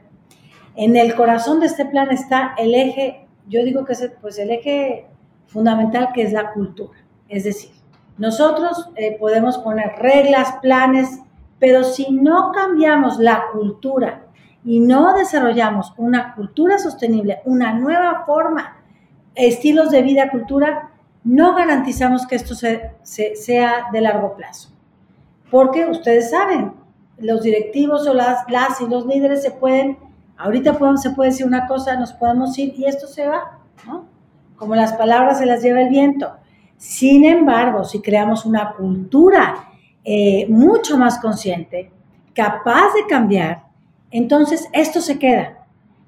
en 0.74 0.96
el 0.96 1.14
corazón 1.14 1.60
de 1.60 1.66
este 1.66 1.86
plan 1.86 2.10
está 2.10 2.54
el 2.58 2.74
eje, 2.74 3.26
yo 3.48 3.64
digo 3.64 3.84
que 3.84 3.94
es 3.94 4.10
pues 4.20 4.38
el 4.38 4.50
eje 4.50 5.06
fundamental 5.46 6.10
que 6.12 6.22
es 6.22 6.32
la 6.32 6.52
cultura. 6.52 6.98
Es 7.28 7.44
decir, 7.44 7.70
nosotros 8.18 8.90
eh, 8.96 9.16
podemos 9.18 9.58
poner 9.58 9.92
reglas, 9.98 10.56
planes, 10.60 11.20
pero 11.58 11.84
si 11.84 12.10
no 12.10 12.52
cambiamos 12.52 13.18
la 13.18 13.44
cultura 13.52 14.26
y 14.64 14.80
no 14.80 15.14
desarrollamos 15.14 15.94
una 15.96 16.34
cultura 16.34 16.78
sostenible, 16.78 17.40
una 17.44 17.72
nueva 17.72 18.24
forma, 18.26 18.76
estilos 19.34 19.90
de 19.90 20.02
vida, 20.02 20.30
cultura, 20.30 20.90
no 21.26 21.56
garantizamos 21.56 22.24
que 22.24 22.36
esto 22.36 22.54
sea 22.54 23.86
de 23.92 24.00
largo 24.00 24.36
plazo. 24.36 24.70
Porque 25.50 25.84
ustedes 25.86 26.30
saben, 26.30 26.72
los 27.18 27.42
directivos 27.42 28.06
o 28.06 28.14
las, 28.14 28.46
y 28.80 28.86
los 28.86 29.06
líderes 29.06 29.42
se 29.42 29.50
pueden, 29.50 29.98
ahorita 30.36 30.78
se 30.96 31.10
puede 31.10 31.30
decir 31.30 31.44
una 31.44 31.66
cosa, 31.66 31.96
nos 31.96 32.12
podemos 32.12 32.56
ir 32.58 32.74
y 32.76 32.86
esto 32.86 33.08
se 33.08 33.26
va, 33.26 33.58
¿no? 33.86 34.04
Como 34.56 34.76
las 34.76 34.92
palabras 34.92 35.38
se 35.38 35.46
las 35.46 35.62
lleva 35.62 35.82
el 35.82 35.88
viento. 35.88 36.30
Sin 36.76 37.24
embargo, 37.24 37.84
si 37.84 38.00
creamos 38.00 38.46
una 38.46 38.72
cultura 38.74 39.64
eh, 40.04 40.46
mucho 40.48 40.96
más 40.96 41.18
consciente, 41.18 41.90
capaz 42.34 42.92
de 42.94 43.06
cambiar, 43.08 43.64
entonces 44.12 44.68
esto 44.72 45.00
se 45.00 45.18
queda. 45.18 45.55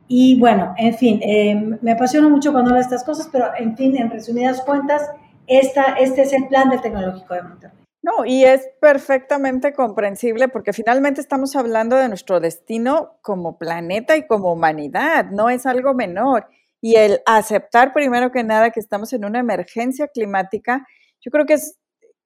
Y 0.09 0.39
bueno, 0.41 0.75
en 0.79 0.95
fin, 0.97 1.21
eh, 1.23 1.55
me 1.83 1.93
apasiona 1.93 2.29
mucho 2.29 2.51
cuando 2.51 2.71
hablo 2.71 2.81
de 2.81 2.85
estas 2.85 3.05
cosas, 3.05 3.29
pero 3.31 3.51
en 3.59 3.77
fin, 3.77 3.97
en 3.97 4.11
resumidas 4.11 4.63
cuentas, 4.63 5.03
esta, 5.47 5.95
este 5.95 6.23
es 6.23 6.33
el 6.33 6.49
plan 6.49 6.71
del 6.71 6.81
Tecnológico 6.81 7.35
de 7.35 7.43
Monterrey. 7.43 7.79
No, 8.01 8.25
y 8.25 8.45
es 8.45 8.69
perfectamente 8.81 9.73
comprensible 9.75 10.49
porque 10.49 10.73
finalmente 10.73 11.21
estamos 11.21 11.57
hablando 11.57 11.97
de 11.97 12.09
nuestro 12.09 12.41
destino 12.41 13.19
como 13.23 13.59
planeta 13.59 14.17
y 14.17 14.27
como 14.27 14.53
humanidad, 14.53 15.27
no 15.27 15.51
es 15.51 15.67
algo 15.67 15.93
menor. 15.95 16.47
Y 16.81 16.95
el 16.95 17.21
aceptar 17.27 17.93
primero 17.93 18.31
que 18.31 18.45
nada 18.45 18.71
que 18.71 18.81
estamos 18.81 19.13
en 19.13 19.25
una 19.25 19.41
emergencia 19.41 20.09
climática, 20.09 20.87
yo 21.21 21.31
creo 21.31 21.45
que 21.45 21.55
es 21.55 21.77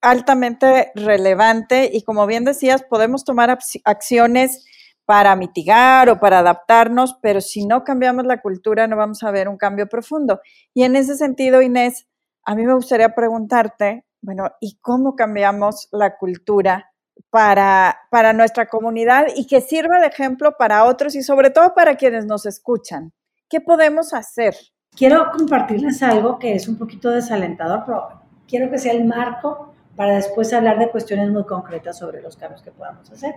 altamente 0.03 0.93
relevante 0.95 1.89
y 1.93 2.03
como 2.03 2.27
bien 2.27 2.45
decías, 2.45 2.83
podemos 2.83 3.25
tomar 3.25 3.59
acciones 3.85 4.67
para 5.13 5.37
mitigar 5.37 6.09
o 6.09 6.19
para 6.19 6.39
adaptarnos, 6.39 7.19
pero 7.21 7.43
si 7.43 7.67
no 7.67 7.85
cambiamos 7.85 8.25
la 8.25 8.41
cultura 8.41 8.87
no 8.87 8.97
vamos 8.97 9.23
a 9.23 9.31
ver 9.31 9.47
un 9.47 9.59
cambio 9.59 9.87
profundo. 9.87 10.41
Y 10.73 10.85
en 10.85 10.97
ese 10.97 11.17
sentido, 11.17 11.61
Inés, 11.61 12.09
a 12.47 12.55
mí 12.55 12.65
me 12.65 12.73
gustaría 12.73 13.15
preguntarte, 13.15 14.07
bueno, 14.23 14.45
¿y 14.59 14.79
cómo 14.81 15.15
cambiamos 15.15 15.91
la 15.93 16.17
cultura 16.17 16.91
para, 17.29 17.99
para 18.11 18.33
nuestra 18.33 18.71
comunidad 18.71 19.27
y 19.37 19.47
que 19.47 19.61
sirva 19.61 20.01
de 20.01 20.07
ejemplo 20.07 20.57
para 20.59 20.87
otros 20.87 21.15
y 21.15 21.23
sobre 21.23 21.51
todo 21.51 21.75
para 21.75 21.97
quienes 21.97 22.25
nos 22.25 22.47
escuchan? 22.47 23.13
¿Qué 23.51 23.61
podemos 23.61 24.15
hacer? 24.15 24.57
Quiero 24.97 25.31
compartirles 25.31 26.03
algo 26.03 26.39
que 26.39 26.55
es 26.55 26.69
un 26.69 26.79
poquito 26.79 27.11
desalentador, 27.11 27.83
pero 27.85 28.09
quiero 28.49 28.71
que 28.71 28.79
sea 28.79 28.93
el 28.93 29.05
marco 29.05 29.75
para 29.95 30.15
después 30.15 30.51
hablar 30.55 30.79
de 30.79 30.91
cuestiones 30.91 31.29
muy 31.29 31.45
concretas 31.45 31.99
sobre 31.99 32.23
los 32.23 32.35
cambios 32.39 32.63
que 32.63 32.71
podamos 32.71 33.11
hacer. 33.11 33.35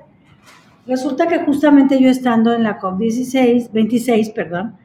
Resulta 0.87 1.27
que 1.27 1.39
justamente 1.39 1.99
yo 1.99 2.09
estando 2.09 2.53
en 2.53 2.63
la 2.63 2.79
COP16, 2.79 3.71
26, 3.71 4.29
perdón, 4.29 4.77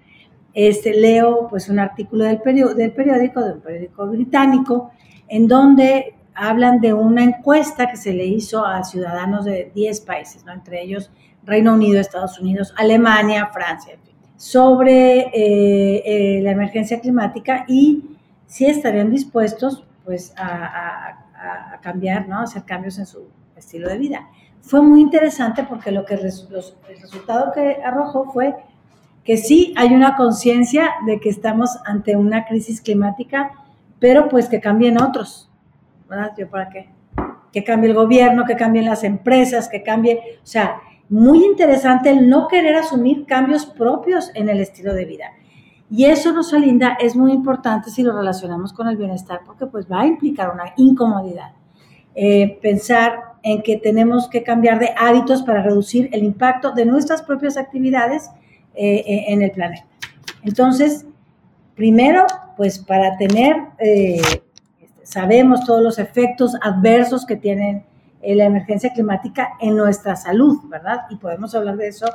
este, 0.54 0.95
leo 0.95 1.47
pues 1.49 1.69
un 1.69 1.78
artículo 1.78 2.25
del, 2.25 2.40
del 2.76 2.92
periódico, 2.92 3.42
de 3.42 3.52
un 3.52 3.61
periódico 3.61 4.07
británico, 4.07 4.90
en 5.28 5.47
donde 5.47 6.14
hablan 6.35 6.80
de 6.80 6.95
una 6.95 7.23
encuesta 7.23 7.88
que 7.88 7.97
se 7.97 8.12
le 8.12 8.25
hizo 8.25 8.64
a 8.64 8.83
ciudadanos 8.83 9.45
de 9.45 9.71
10 9.75 10.00
países, 10.00 10.45
¿no? 10.45 10.52
entre 10.52 10.83
ellos 10.83 11.11
Reino 11.45 11.75
Unido, 11.75 12.00
Estados 12.00 12.38
Unidos, 12.40 12.75
Alemania, 12.76 13.50
Francia, 13.52 13.99
sobre 14.37 15.19
eh, 15.35 16.02
eh, 16.04 16.40
la 16.42 16.52
emergencia 16.52 17.00
climática 17.00 17.64
y 17.69 18.04
si 18.47 18.64
estarían 18.66 19.11
dispuestos 19.11 19.85
pues, 20.04 20.33
a, 20.37 21.26
cambiar, 21.83 22.28
¿no? 22.28 22.38
a 22.38 22.42
hacer 22.42 22.64
cambios 22.64 22.99
en 22.99 23.07
su 23.07 23.28
estilo 23.57 23.88
de 23.88 23.99
vida. 23.99 24.28
Fue 24.62 24.83
muy 24.83 25.00
interesante 25.00 25.64
porque 25.64 25.90
lo 25.90 26.05
que 26.05 26.14
el 26.14 26.23
resultado 26.23 27.52
que 27.52 27.79
arrojó 27.85 28.25
fue 28.33 28.55
que 29.25 29.37
sí 29.37 29.75
hay 29.76 29.95
una 29.95 30.17
conciencia 30.17 30.90
de 31.07 31.21
que 31.21 31.29
estamos 31.29 31.79
ante 31.85 32.17
una 32.17 32.45
crisis 32.45 32.81
climática 32.81 33.52
pero 34.00 34.29
pues 34.29 34.49
que 34.49 34.61
cambien 34.61 35.00
otros, 35.00 35.49
¿verdad? 36.09 36.33
¿Yo 36.37 36.49
para 36.49 36.71
qué? 36.71 36.88
Que 37.52 37.62
cambie 37.62 37.90
el 37.90 37.95
gobierno, 37.95 38.45
que 38.45 38.57
cambien 38.57 38.87
las 38.87 39.05
empresas, 39.05 39.69
que 39.69 39.83
cambie, 39.83 40.38
o 40.43 40.47
sea, 40.47 40.81
muy 41.09 41.45
interesante 41.45 42.11
el 42.11 42.29
no 42.29 42.49
querer 42.49 42.76
asumir 42.76 43.26
cambios 43.26 43.67
propios 43.67 44.31
en 44.35 44.49
el 44.49 44.61
estilo 44.61 44.95
de 44.95 45.05
vida. 45.05 45.33
Y 45.90 46.05
eso, 46.05 46.33
Rosalinda, 46.33 46.97
es 47.00 47.14
muy 47.14 47.33
importante 47.33 47.90
si 47.90 48.02
lo 48.02 48.17
relacionamos 48.17 48.73
con 48.73 48.88
el 48.88 48.97
bienestar, 48.97 49.40
porque 49.45 49.67
pues 49.67 49.90
va 49.90 50.02
a 50.02 50.07
implicar 50.07 50.50
una 50.52 50.73
incomodidad. 50.76 51.52
Eh, 52.14 52.59
pensar 52.62 53.29
en 53.42 53.62
que 53.62 53.76
tenemos 53.76 54.28
que 54.28 54.42
cambiar 54.42 54.78
de 54.78 54.90
hábitos 54.97 55.42
para 55.42 55.62
reducir 55.62 56.09
el 56.12 56.25
impacto 56.25 56.73
de 56.73 56.85
nuestras 56.85 57.23
propias 57.23 57.56
actividades 57.56 58.30
eh, 58.75 59.04
eh, 59.06 59.25
en 59.28 59.42
el 59.42 59.50
planeta. 59.50 59.87
Entonces, 60.42 61.06
primero, 61.75 62.26
pues 62.56 62.78
para 62.78 63.16
tener, 63.16 63.56
eh, 63.78 64.20
sabemos 65.02 65.64
todos 65.64 65.82
los 65.82 65.99
efectos 65.99 66.54
adversos 66.61 67.25
que 67.25 67.37
tiene 67.37 67.85
eh, 68.23 68.35
la 68.35 68.44
emergencia 68.44 68.92
climática 68.92 69.52
en 69.61 69.76
nuestra 69.76 70.14
salud, 70.14 70.59
¿verdad? 70.68 71.06
Y 71.09 71.16
podemos 71.16 71.54
hablar 71.54 71.76
de 71.76 71.88
eso. 71.88 72.06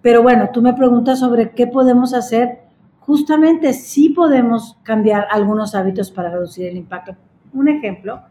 Pero 0.00 0.22
bueno, 0.22 0.48
tú 0.52 0.62
me 0.62 0.72
preguntas 0.72 1.18
sobre 1.18 1.50
qué 1.50 1.66
podemos 1.66 2.14
hacer. 2.14 2.60
Justamente 3.00 3.72
sí 3.74 4.08
podemos 4.10 4.78
cambiar 4.82 5.26
algunos 5.30 5.74
hábitos 5.74 6.10
para 6.10 6.30
reducir 6.30 6.66
el 6.66 6.76
impacto. 6.76 7.14
Un 7.52 7.68
ejemplo, 7.68 8.22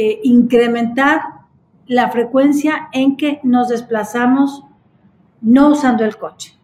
eh, 0.00 0.20
incrementar 0.22 1.22
la 1.88 2.08
frecuencia 2.10 2.88
en 2.92 3.16
que 3.16 3.40
nos 3.42 3.68
desplazamos 3.68 4.62
no 5.40 5.70
usando 5.70 6.04
el 6.04 6.16
coche. 6.16 6.54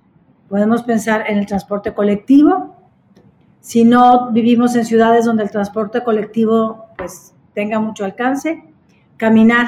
Podemos 0.48 0.84
pensar 0.84 1.24
en 1.28 1.38
el 1.38 1.46
transporte 1.46 1.92
colectivo, 1.94 2.76
si 3.60 3.82
no 3.82 4.30
vivimos 4.30 4.76
en 4.76 4.84
ciudades 4.84 5.24
donde 5.24 5.42
el 5.42 5.50
transporte 5.50 6.04
colectivo 6.04 6.84
pues 6.96 7.34
tenga 7.54 7.80
mucho 7.80 8.04
alcance, 8.04 8.62
caminar. 9.16 9.66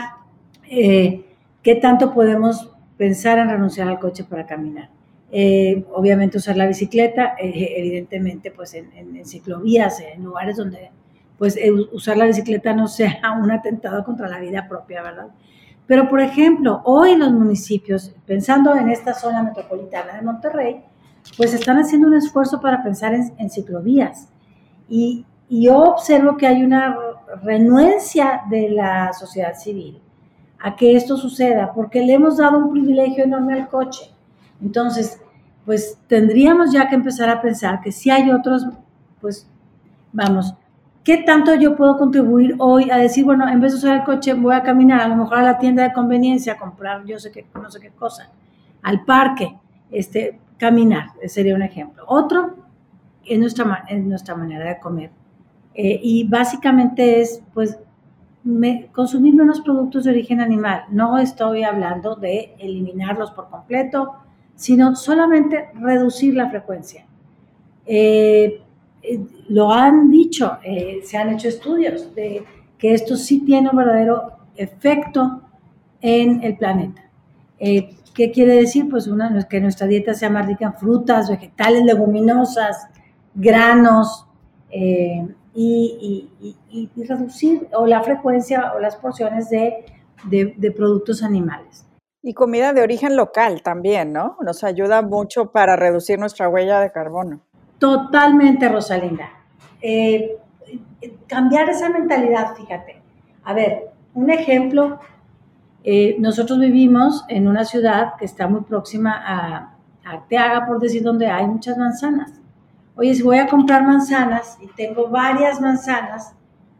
Eh, 0.70 1.24
¿Qué 1.60 1.74
tanto 1.74 2.14
podemos 2.14 2.70
pensar 2.96 3.38
en 3.38 3.50
renunciar 3.50 3.88
al 3.88 3.98
coche 3.98 4.22
para 4.22 4.46
caminar? 4.46 4.90
Eh, 5.32 5.84
obviamente 5.92 6.38
usar 6.38 6.56
la 6.56 6.68
bicicleta, 6.68 7.34
eh, 7.40 7.74
evidentemente 7.78 8.52
pues 8.52 8.74
en, 8.74 9.24
ciclovías, 9.24 9.98
en 9.98 10.22
lugares 10.22 10.56
donde 10.56 10.90
pues 11.38 11.58
usar 11.92 12.16
la 12.16 12.26
bicicleta 12.26 12.72
no 12.72 12.88
sea 12.88 13.20
un 13.42 13.50
atentado 13.50 14.04
contra 14.04 14.28
la 14.28 14.38
vida 14.40 14.66
propia, 14.68 15.02
¿verdad? 15.02 15.28
Pero 15.86 16.08
por 16.08 16.20
ejemplo, 16.20 16.82
hoy 16.84 17.16
los 17.16 17.32
municipios, 17.32 18.12
pensando 18.26 18.74
en 18.74 18.90
esta 18.90 19.14
zona 19.14 19.42
metropolitana 19.42 20.14
de 20.14 20.22
Monterrey, 20.22 20.82
pues 21.36 21.54
están 21.54 21.78
haciendo 21.78 22.08
un 22.08 22.14
esfuerzo 22.14 22.60
para 22.60 22.82
pensar 22.82 23.14
en, 23.14 23.50
ciclovías. 23.50 24.28
Y, 24.88 25.24
yo 25.48 25.78
observo 25.78 26.36
que 26.36 26.48
hay 26.48 26.64
una 26.64 26.96
renuencia 27.44 28.42
de 28.50 28.68
la 28.68 29.12
sociedad 29.12 29.54
civil 29.54 30.02
a 30.58 30.74
que 30.74 30.96
esto 30.96 31.16
suceda, 31.16 31.72
porque 31.72 32.04
le 32.04 32.14
hemos 32.14 32.38
dado 32.38 32.58
un 32.58 32.72
privilegio 32.72 33.22
enorme 33.22 33.54
al 33.54 33.68
coche. 33.68 34.10
Entonces, 34.60 35.20
pues 35.64 35.98
tendríamos 36.08 36.72
ya 36.72 36.88
que 36.88 36.96
empezar 36.96 37.28
a 37.28 37.40
pensar 37.40 37.80
que 37.80 37.92
si 37.92 38.10
hay 38.10 38.32
otros, 38.32 38.66
pues 39.20 39.48
vamos, 40.12 40.52
¿qué 41.06 41.18
tanto 41.18 41.54
yo 41.54 41.76
puedo 41.76 41.96
contribuir 41.96 42.56
hoy 42.58 42.90
a 42.90 42.96
decir, 42.96 43.24
bueno, 43.24 43.48
en 43.48 43.60
vez 43.60 43.70
de 43.70 43.78
usar 43.78 43.98
el 43.98 44.02
coche, 44.04 44.34
voy 44.34 44.56
a 44.56 44.64
caminar 44.64 45.00
a 45.00 45.06
lo 45.06 45.14
mejor 45.14 45.38
a 45.38 45.42
la 45.42 45.56
tienda 45.56 45.84
de 45.84 45.92
conveniencia 45.92 46.54
a 46.54 46.56
comprar 46.58 47.04
yo 47.06 47.16
sé 47.20 47.30
qué, 47.30 47.46
no 47.54 47.70
sé 47.70 47.78
qué 47.78 47.90
cosa, 47.90 48.32
al 48.82 49.04
parque, 49.04 49.56
este, 49.92 50.40
caminar, 50.58 51.10
sería 51.28 51.54
un 51.54 51.62
ejemplo. 51.62 52.02
Otro 52.08 52.56
es 53.24 53.38
nuestra, 53.38 53.84
nuestra 53.98 54.34
manera 54.34 54.68
de 54.68 54.80
comer. 54.80 55.12
Eh, 55.74 56.00
y 56.02 56.26
básicamente 56.26 57.20
es, 57.20 57.40
pues, 57.54 57.78
consumir 58.90 59.34
menos 59.36 59.60
productos 59.60 60.04
de 60.04 60.10
origen 60.10 60.40
animal. 60.40 60.86
No 60.90 61.18
estoy 61.18 61.62
hablando 61.62 62.16
de 62.16 62.56
eliminarlos 62.58 63.30
por 63.30 63.48
completo, 63.48 64.14
sino 64.56 64.96
solamente 64.96 65.68
reducir 65.74 66.34
la 66.34 66.50
frecuencia. 66.50 67.06
Eh, 67.84 68.60
eh, 69.06 69.20
lo 69.48 69.72
han 69.72 70.10
dicho, 70.10 70.58
eh, 70.62 71.00
se 71.04 71.16
han 71.16 71.30
hecho 71.30 71.48
estudios 71.48 72.14
de 72.14 72.44
que 72.78 72.94
esto 72.94 73.16
sí 73.16 73.40
tiene 73.44 73.70
un 73.70 73.76
verdadero 73.76 74.32
efecto 74.56 75.42
en 76.00 76.42
el 76.42 76.56
planeta. 76.56 77.02
¿Qué 77.58 78.30
quiere 78.32 78.54
decir? 78.54 78.88
Pues 78.88 79.06
una, 79.06 79.46
que 79.48 79.60
nuestra 79.60 79.86
dieta 79.86 80.14
sea 80.14 80.30
más 80.30 80.46
rica 80.46 80.66
en 80.66 80.74
frutas, 80.74 81.30
vegetales, 81.30 81.84
leguminosas, 81.84 82.88
granos, 83.34 84.26
y, 85.56 86.28
reducir 87.08 87.68
o 87.72 87.86
la 87.86 88.02
frecuencia 88.02 88.72
o 88.74 88.80
las 88.80 88.96
porciones 88.96 89.48
de, 89.50 89.84
productos 90.76 91.22
animales. 91.22 91.86
Y 92.22 92.34
comida 92.34 92.72
de 92.72 92.82
origen 92.82 93.16
local 93.16 93.62
también, 93.62 94.12
¿no? 94.12 94.36
Nos 94.44 94.64
ayuda 94.64 95.02
mucho 95.02 95.52
para 95.52 95.76
reducir 95.76 96.18
nuestra 96.18 96.48
huella 96.48 96.80
de 96.80 96.90
carbono. 96.90 97.40
Totalmente, 97.78 98.68
Rosalinda. 98.68 99.28
Eh, 99.80 100.36
cambiar 101.26 101.68
esa 101.68 101.88
mentalidad, 101.88 102.54
fíjate. 102.56 103.02
A 103.44 103.52
ver, 103.52 103.90
un 104.14 104.30
ejemplo, 104.30 104.98
eh, 105.84 106.16
nosotros 106.18 106.58
vivimos 106.58 107.24
en 107.28 107.46
una 107.48 107.64
ciudad 107.64 108.14
que 108.18 108.24
está 108.24 108.48
muy 108.48 108.62
próxima 108.62 109.12
a, 109.12 109.74
a 110.04 110.10
Arteaga, 110.10 110.66
por 110.66 110.80
decir, 110.80 111.02
donde 111.02 111.26
hay 111.26 111.46
muchas 111.46 111.76
manzanas 111.76 112.40
oye, 112.96 113.14
si 113.14 113.22
voy 113.22 113.38
a 113.38 113.46
comprar 113.46 113.86
manzanas 113.86 114.58
y 114.60 114.66
tengo 114.68 115.08
varias 115.08 115.60
manzanas, 115.60 116.32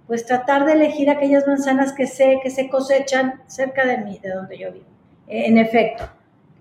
pues 0.06 0.24
tratar 0.24 0.64
de 0.64 0.72
elegir 0.72 1.10
aquellas 1.10 1.46
manzanas 1.46 1.92
que 1.92 2.06
sé 2.06 2.40
que 2.42 2.50
se 2.50 2.68
cosechan 2.68 3.42
cerca 3.46 3.86
de 3.86 3.98
mí, 3.98 4.18
de 4.22 4.30
donde 4.30 4.58
yo 4.58 4.72
vivo. 4.72 4.86
En 5.26 5.58
efecto, 5.58 6.04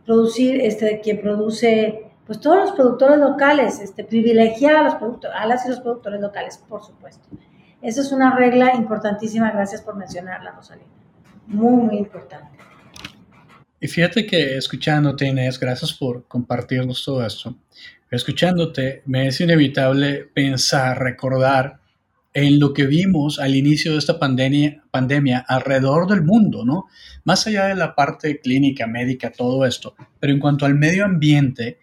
producir, 0.06 0.62
este, 0.62 1.00
quien 1.00 1.22
produce, 1.22 2.05
pues 2.26 2.40
todos 2.40 2.58
los 2.58 2.72
productores 2.72 3.20
locales, 3.20 3.80
este, 3.80 4.04
privilegiar 4.04 4.76
a, 4.76 4.84
los 4.84 4.96
productores, 4.96 5.38
a 5.40 5.46
las 5.46 5.66
y 5.66 5.70
los 5.70 5.80
productores 5.80 6.22
locales, 6.22 6.58
por 6.58 6.84
supuesto. 6.84 7.28
Esa 7.82 8.02
es 8.02 8.12
una 8.12 8.36
regla 8.36 8.74
importantísima, 8.76 9.52
gracias 9.52 9.82
por 9.82 9.96
mencionarla, 9.96 10.52
Rosalina. 10.52 10.90
Muy, 11.48 11.84
muy 11.84 11.98
importante. 11.98 12.58
Y 13.80 13.88
fíjate 13.88 14.26
que 14.26 14.58
escuchándote, 14.58 15.28
Inés, 15.28 15.60
gracias 15.60 15.94
por 15.94 16.28
compartirnos 16.28 17.04
todo 17.04 17.24
esto 17.26 17.56
escuchándote, 18.16 19.02
me 19.06 19.28
es 19.28 19.40
inevitable 19.42 20.30
pensar, 20.34 21.00
recordar 21.00 21.80
en 22.34 22.60
lo 22.60 22.74
que 22.74 22.86
vimos 22.86 23.40
al 23.40 23.56
inicio 23.56 23.94
de 23.94 24.00
esta 24.00 24.20
pandemia, 24.20 24.84
pandemia 24.92 25.40
alrededor 25.48 26.08
del 26.08 26.22
mundo, 26.22 26.66
¿no? 26.66 26.86
Más 27.24 27.48
allá 27.48 27.68
de 27.68 27.76
la 27.76 27.96
parte 27.96 28.40
clínica, 28.40 28.88
médica, 28.88 29.32
todo 29.32 29.66
esto, 29.66 29.96
pero 30.20 30.34
en 30.34 30.40
cuanto 30.40 30.66
al 30.66 30.76
medio 30.76 31.06
ambiente, 31.06 31.80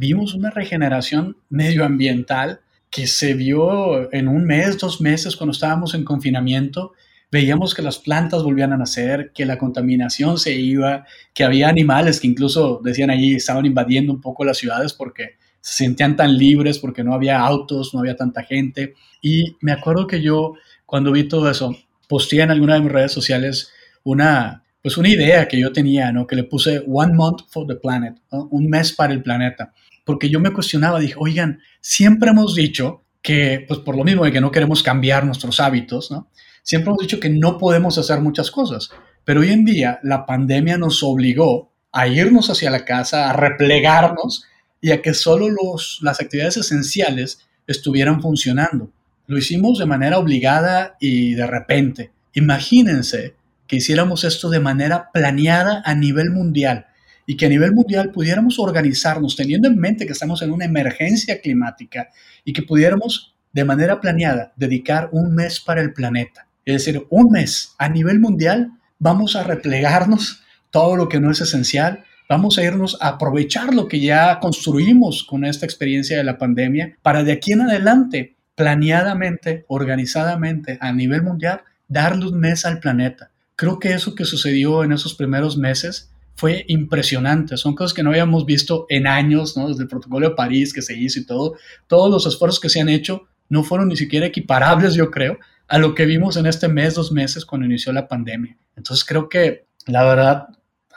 vimos 0.00 0.32
una 0.32 0.48
regeneración 0.48 1.36
medioambiental 1.50 2.60
que 2.88 3.06
se 3.06 3.34
vio 3.34 4.10
en 4.14 4.28
un 4.28 4.46
mes, 4.46 4.78
dos 4.78 5.02
meses, 5.02 5.36
cuando 5.36 5.52
estábamos 5.52 5.92
en 5.92 6.04
confinamiento, 6.04 6.94
veíamos 7.30 7.74
que 7.74 7.82
las 7.82 7.98
plantas 7.98 8.42
volvían 8.42 8.72
a 8.72 8.78
nacer, 8.78 9.30
que 9.34 9.44
la 9.44 9.58
contaminación 9.58 10.38
se 10.38 10.54
iba, 10.54 11.04
que 11.34 11.44
había 11.44 11.68
animales 11.68 12.18
que 12.18 12.28
incluso 12.28 12.80
decían 12.82 13.10
allí 13.10 13.34
estaban 13.34 13.66
invadiendo 13.66 14.10
un 14.10 14.22
poco 14.22 14.42
las 14.42 14.56
ciudades 14.56 14.94
porque 14.94 15.34
se 15.60 15.84
sentían 15.84 16.16
tan 16.16 16.34
libres 16.38 16.78
porque 16.78 17.04
no 17.04 17.12
había 17.12 17.38
autos, 17.38 17.92
no 17.92 18.00
había 18.00 18.16
tanta 18.16 18.42
gente. 18.42 18.94
Y 19.20 19.56
me 19.60 19.72
acuerdo 19.72 20.06
que 20.06 20.22
yo, 20.22 20.54
cuando 20.86 21.12
vi 21.12 21.24
todo 21.24 21.50
eso, 21.50 21.76
posteé 22.08 22.40
en 22.40 22.50
alguna 22.50 22.74
de 22.74 22.80
mis 22.80 22.92
redes 22.92 23.12
sociales 23.12 23.70
una, 24.02 24.64
pues 24.82 24.96
una 24.96 25.10
idea 25.10 25.46
que 25.46 25.60
yo 25.60 25.72
tenía, 25.72 26.10
¿no? 26.10 26.26
Que 26.26 26.36
le 26.36 26.44
puse 26.44 26.82
One 26.88 27.12
Month 27.12 27.42
for 27.50 27.66
the 27.66 27.76
Planet, 27.76 28.16
un 28.30 28.66
mes 28.66 28.92
para 28.94 29.12
el 29.12 29.22
planeta. 29.22 29.74
Porque 30.04 30.28
yo 30.30 30.40
me 30.40 30.52
cuestionaba, 30.52 31.00
dije, 31.00 31.14
oigan, 31.18 31.60
siempre 31.80 32.30
hemos 32.30 32.54
dicho 32.54 33.04
que, 33.22 33.64
pues 33.68 33.80
por 33.80 33.96
lo 33.96 34.04
mismo 34.04 34.24
de 34.24 34.32
que 34.32 34.40
no 34.40 34.50
queremos 34.50 34.82
cambiar 34.82 35.24
nuestros 35.24 35.60
hábitos, 35.60 36.10
¿no? 36.10 36.30
Siempre 36.62 36.90
hemos 36.90 37.02
dicho 37.02 37.20
que 37.20 37.30
no 37.30 37.58
podemos 37.58 37.98
hacer 37.98 38.20
muchas 38.20 38.50
cosas. 38.50 38.90
Pero 39.24 39.40
hoy 39.40 39.50
en 39.50 39.64
día 39.64 39.98
la 40.02 40.26
pandemia 40.26 40.78
nos 40.78 41.02
obligó 41.02 41.72
a 41.92 42.06
irnos 42.06 42.50
hacia 42.50 42.70
la 42.70 42.84
casa, 42.84 43.30
a 43.30 43.32
replegarnos 43.32 44.44
y 44.80 44.92
a 44.92 45.02
que 45.02 45.14
solo 45.14 45.48
los, 45.48 45.98
las 46.02 46.20
actividades 46.20 46.56
esenciales 46.56 47.48
estuvieran 47.66 48.20
funcionando. 48.20 48.90
Lo 49.26 49.38
hicimos 49.38 49.78
de 49.78 49.86
manera 49.86 50.18
obligada 50.18 50.96
y 51.00 51.34
de 51.34 51.46
repente. 51.46 52.12
Imagínense 52.34 53.36
que 53.66 53.76
hiciéramos 53.76 54.24
esto 54.24 54.50
de 54.50 54.60
manera 54.60 55.10
planeada 55.12 55.82
a 55.84 55.94
nivel 55.94 56.30
mundial 56.30 56.86
y 57.30 57.36
que 57.36 57.46
a 57.46 57.48
nivel 57.48 57.72
mundial 57.72 58.10
pudiéramos 58.10 58.58
organizarnos 58.58 59.36
teniendo 59.36 59.68
en 59.68 59.78
mente 59.78 60.04
que 60.04 60.14
estamos 60.14 60.42
en 60.42 60.50
una 60.50 60.64
emergencia 60.64 61.40
climática 61.40 62.08
y 62.44 62.52
que 62.52 62.62
pudiéramos 62.62 63.36
de 63.52 63.64
manera 63.64 64.00
planeada 64.00 64.52
dedicar 64.56 65.10
un 65.12 65.32
mes 65.32 65.60
para 65.60 65.80
el 65.80 65.92
planeta. 65.92 66.48
Es 66.64 66.84
decir, 66.84 67.06
un 67.08 67.30
mes 67.30 67.76
a 67.78 67.88
nivel 67.88 68.18
mundial 68.18 68.72
vamos 68.98 69.36
a 69.36 69.44
replegarnos 69.44 70.42
todo 70.72 70.96
lo 70.96 71.08
que 71.08 71.20
no 71.20 71.30
es 71.30 71.40
esencial, 71.40 72.02
vamos 72.28 72.58
a 72.58 72.64
irnos 72.64 72.98
a 73.00 73.10
aprovechar 73.10 73.74
lo 73.74 73.86
que 73.86 74.00
ya 74.00 74.40
construimos 74.40 75.22
con 75.22 75.44
esta 75.44 75.66
experiencia 75.66 76.16
de 76.16 76.24
la 76.24 76.36
pandemia 76.36 76.96
para 77.00 77.22
de 77.22 77.30
aquí 77.30 77.52
en 77.52 77.60
adelante, 77.60 78.34
planeadamente, 78.56 79.66
organizadamente, 79.68 80.78
a 80.80 80.92
nivel 80.92 81.22
mundial, 81.22 81.60
darle 81.86 82.26
un 82.26 82.40
mes 82.40 82.66
al 82.66 82.80
planeta. 82.80 83.30
Creo 83.54 83.78
que 83.78 83.92
eso 83.92 84.16
que 84.16 84.24
sucedió 84.24 84.82
en 84.82 84.90
esos 84.90 85.14
primeros 85.14 85.56
meses 85.56 86.10
fue 86.40 86.64
impresionante. 86.68 87.58
Son 87.58 87.74
cosas 87.74 87.92
que 87.92 88.02
no 88.02 88.08
habíamos 88.08 88.46
visto 88.46 88.86
en 88.88 89.06
años, 89.06 89.58
¿no? 89.58 89.68
Desde 89.68 89.82
el 89.82 89.88
protocolo 89.88 90.30
de 90.30 90.34
París 90.34 90.72
que 90.72 90.80
se 90.80 90.96
hizo 90.96 91.20
y 91.20 91.26
todo. 91.26 91.56
Todos 91.86 92.10
los 92.10 92.26
esfuerzos 92.26 92.58
que 92.58 92.70
se 92.70 92.80
han 92.80 92.88
hecho 92.88 93.28
no 93.50 93.62
fueron 93.62 93.88
ni 93.88 93.96
siquiera 93.96 94.24
equiparables, 94.24 94.94
yo 94.94 95.10
creo, 95.10 95.38
a 95.68 95.76
lo 95.76 95.94
que 95.94 96.06
vimos 96.06 96.38
en 96.38 96.46
este 96.46 96.66
mes, 96.66 96.94
dos 96.94 97.12
meses, 97.12 97.44
cuando 97.44 97.66
inició 97.66 97.92
la 97.92 98.08
pandemia. 98.08 98.56
Entonces 98.74 99.04
creo 99.04 99.28
que 99.28 99.66
la 99.86 100.02
verdad 100.02 100.48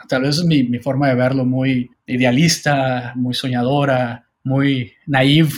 tal 0.08 0.22
vez 0.22 0.38
es 0.38 0.44
mi, 0.44 0.78
forma 0.78 1.08
de 1.08 1.14
verlo 1.14 1.44
muy 1.44 1.90
idealista, 2.06 3.12
muy 3.14 3.34
soñadora, 3.34 4.30
muy 4.44 4.94
naive, 5.06 5.52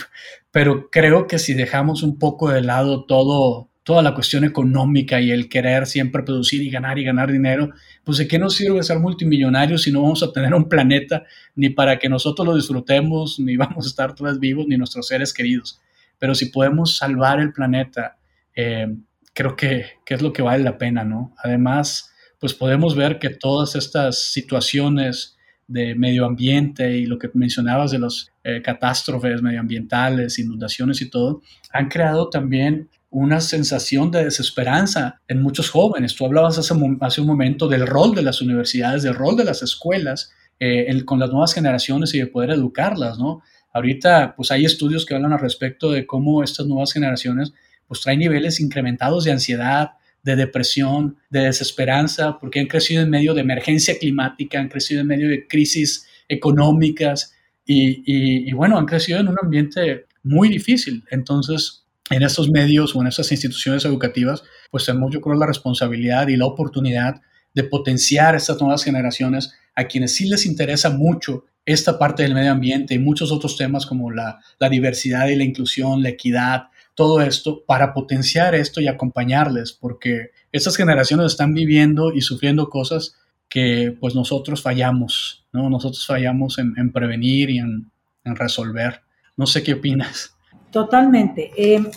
pero 0.51 0.91
creo 0.91 1.29
que 1.29 1.39
si 1.39 1.55
dejamos 1.55 2.03
un 2.03 2.19
poco 2.19 2.51
de 2.51 2.63
lado 2.63 3.05
todo, 3.05 3.69
toda 3.87 4.03
la 4.03 4.15
cuestión 4.15 4.43
económica 4.43 5.21
y 5.21 5.31
el 5.31 5.49
querer 5.49 5.87
siempre 5.87 6.25
producir 6.25 6.61
y 6.61 6.71
ganar 6.71 6.99
y 6.99 7.05
ganar 7.05 7.31
dinero, 7.31 7.71
pues 8.03 8.19
de 8.19 8.27
qué 8.27 8.37
nos 8.37 8.57
sirve 8.57 8.83
ser 8.83 8.99
multimillonarios 8.99 9.83
si 9.83 9.93
no 9.93 10.03
vamos 10.03 10.25
a 10.25 10.33
tener 10.33 10.53
un 10.55 10.69
planeta 10.69 11.23
ni 11.55 11.71
para 11.71 11.97
que 11.97 12.09
nosotros 12.09 12.45
lo 12.45 12.57
disfrutemos, 12.57 13.39
ni 13.39 13.57
vamos 13.57 13.87
a 13.87 13.89
estar 13.89 14.13
todos 14.17 14.41
vivos, 14.41 14.67
ni 14.67 14.77
nuestros 14.77 15.07
seres 15.07 15.33
queridos. 15.33 15.81
Pero 16.19 16.35
si 16.35 16.47
podemos 16.47 16.97
salvar 16.97 17.39
el 17.39 17.53
planeta, 17.53 18.17
eh, 18.57 18.89
creo 19.33 19.55
que, 19.55 19.87
que, 20.05 20.15
es 20.15 20.21
lo 20.21 20.33
que 20.33 20.43
vale 20.43 20.65
la 20.65 20.79
pena, 20.79 21.05
¿no? 21.05 21.37
Además, 21.45 22.13
pues 22.41 22.55
podemos 22.55 22.97
ver 22.97 23.21
que 23.21 23.31
todas 23.31 23.77
estas 23.77 24.33
situaciones 24.33 25.37
de 25.69 25.95
medio 25.95 26.27
ambiente 26.27 26.97
y 26.97 27.07
lo 27.07 27.21
que 27.21 27.31
mencionabas 27.35 27.93
de 27.93 28.01
las 28.01 28.33
eh, 28.43 28.61
catástrofes 28.63 29.43
medioambientales, 29.43 30.41
inundaciones 30.41 31.01
y 31.03 31.09
todo, 31.09 31.43
han 31.71 31.89
creado 31.89 32.31
también 32.31 32.89
una 33.11 33.41
sensación 33.41 34.11
de 34.11 34.25
desesperanza 34.25 35.21
en 35.29 35.43
muchos 35.43 35.71
jóvenes. 35.71 36.15
Tú 36.15 36.27
hablabas 36.27 36.59
hace, 36.59 36.75
un 36.75 37.27
momento 37.27 37.69
del 37.69 37.87
rol 37.87 38.15
de 38.15 38.23
las 38.23 38.41
universidades, 38.41 39.03
del 39.03 39.15
rol 39.15 39.37
de 39.37 39.45
las 39.45 39.63
escuelas 39.63 40.33
eh, 40.59 41.05
con 41.05 41.19
las 41.19 41.31
nuevas 41.31 41.55
generaciones 41.55 42.15
y 42.15 42.19
de 42.19 42.27
poder 42.27 42.51
educarlas, 42.51 43.19
¿no? 43.19 43.43
Ahorita, 43.73 44.35
pues 44.37 44.51
hay 44.51 44.65
estudios 44.65 45.05
que 45.05 45.15
hablan 45.15 45.35
al 45.35 45.39
respecto 45.39 45.91
de 45.91 46.07
cómo 46.07 46.43
estas 46.43 46.67
nuevas 46.67 46.93
generaciones, 46.93 47.53
pues 47.87 48.01
traen 48.01 48.21
niveles 48.21 48.59
incrementados 48.59 49.25
de 49.25 49.33
ansiedad, 49.33 49.91
de 50.23 50.35
depresión, 50.35 51.19
de 51.31 51.41
desesperanza, 51.41 52.39
porque 52.41 52.59
han 52.59 52.67
crecido 52.67 53.03
en 53.03 53.11
medio 53.11 53.33
de 53.33 53.43
emergencia 53.43 53.99
climática, 53.99 54.59
han 54.59 54.69
crecido 54.69 55.03
en 55.03 55.07
medio 55.07 55.29
de 55.29 55.47
crisis 55.47 56.07
económicas 56.29 57.35
y, 57.65 58.53
bueno, 58.53 58.79
han 58.79 58.87
crecido 58.87 59.21
en 59.21 59.29
un 59.29 59.37
ambiente 59.41 60.07
muy 60.23 60.49
difícil. 60.49 61.05
Entonces, 61.11 61.86
en 62.11 62.23
esos 62.23 62.51
medios 62.51 62.95
o 62.95 63.01
en 63.01 63.09
esas 63.09 63.31
instituciones 63.33 63.85
educativas, 63.85 64.43
pues 64.71 64.85
tenemos 64.85 65.13
yo 65.13 65.21
creo 65.21 65.35
la 65.35 65.47
responsabilidad 65.47 66.29
y 66.29 66.37
la 66.37 66.47
oportunidad 66.47 67.21
de 67.55 67.65
potenciar 67.65 68.35
estas 68.35 68.61
nuevas 68.61 68.85
generaciones 68.85 69.55
a 69.75 69.85
quienes 69.85 70.15
sí 70.15 70.29
les 70.29 70.47
interesa 70.47 70.91
mucho 70.91 71.45
esta 71.65 71.99
parte 71.99 72.23
del 72.23 72.35
medio 72.35 72.53
ambiente 72.53 72.95
y 72.95 72.99
muchos 72.99 73.33
otros 73.33 73.57
temas 73.57 73.87
como 73.87 74.11
la, 74.11 74.41
la 74.59 74.69
diversidad 74.69 75.27
y 75.29 75.37
la 75.37 75.45
inclusión, 75.45 76.03
la 76.03 76.11
equidad, 76.11 76.69
todo 76.95 77.21
esto 77.21 77.65
para 77.67 77.93
potenciar 77.93 78.55
esto 78.55 78.81
y 78.81 78.89
acompañarles, 78.89 79.73
porque 79.73 80.31
estas 80.53 80.77
generaciones 80.77 81.27
están 81.27 81.55
viviendo 81.55 82.13
y 82.13 82.23
sufriendo 82.23 82.71
cosas 82.71 83.17
que 83.49 83.97
pues 84.01 84.15
nosotros 84.15 84.63
fallamos, 84.63 85.45
¿no? 85.53 85.69
Nosotros 85.71 86.07
fallamos 86.07 86.59
en, 86.59 86.93
prevenir 86.93 87.51
y 87.51 87.59
en, 87.59 87.91
resolver. 88.25 89.03
No 89.37 89.47
sé 89.47 89.63
qué 89.63 89.75
opinas. 89.75 90.36
Totalmente. 90.71 91.51
Eh, 91.57 91.91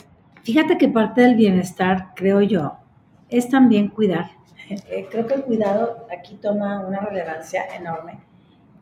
fíjate 0.44 0.78
que 0.78 0.88
parte 0.90 1.22
del 1.22 1.36
bienestar, 1.36 2.10
creo 2.16 2.42
yo, 2.42 2.78
es 3.30 3.50
también 3.50 3.90
cuidar. 3.90 4.32
Eh, 4.70 5.08
creo 5.10 5.26
que 5.26 5.34
el 5.34 5.44
cuidado 5.46 6.06
aquí 6.16 6.36
toma 6.36 6.86
una 6.86 7.00
relevancia 7.00 7.64
enorme. 7.76 8.20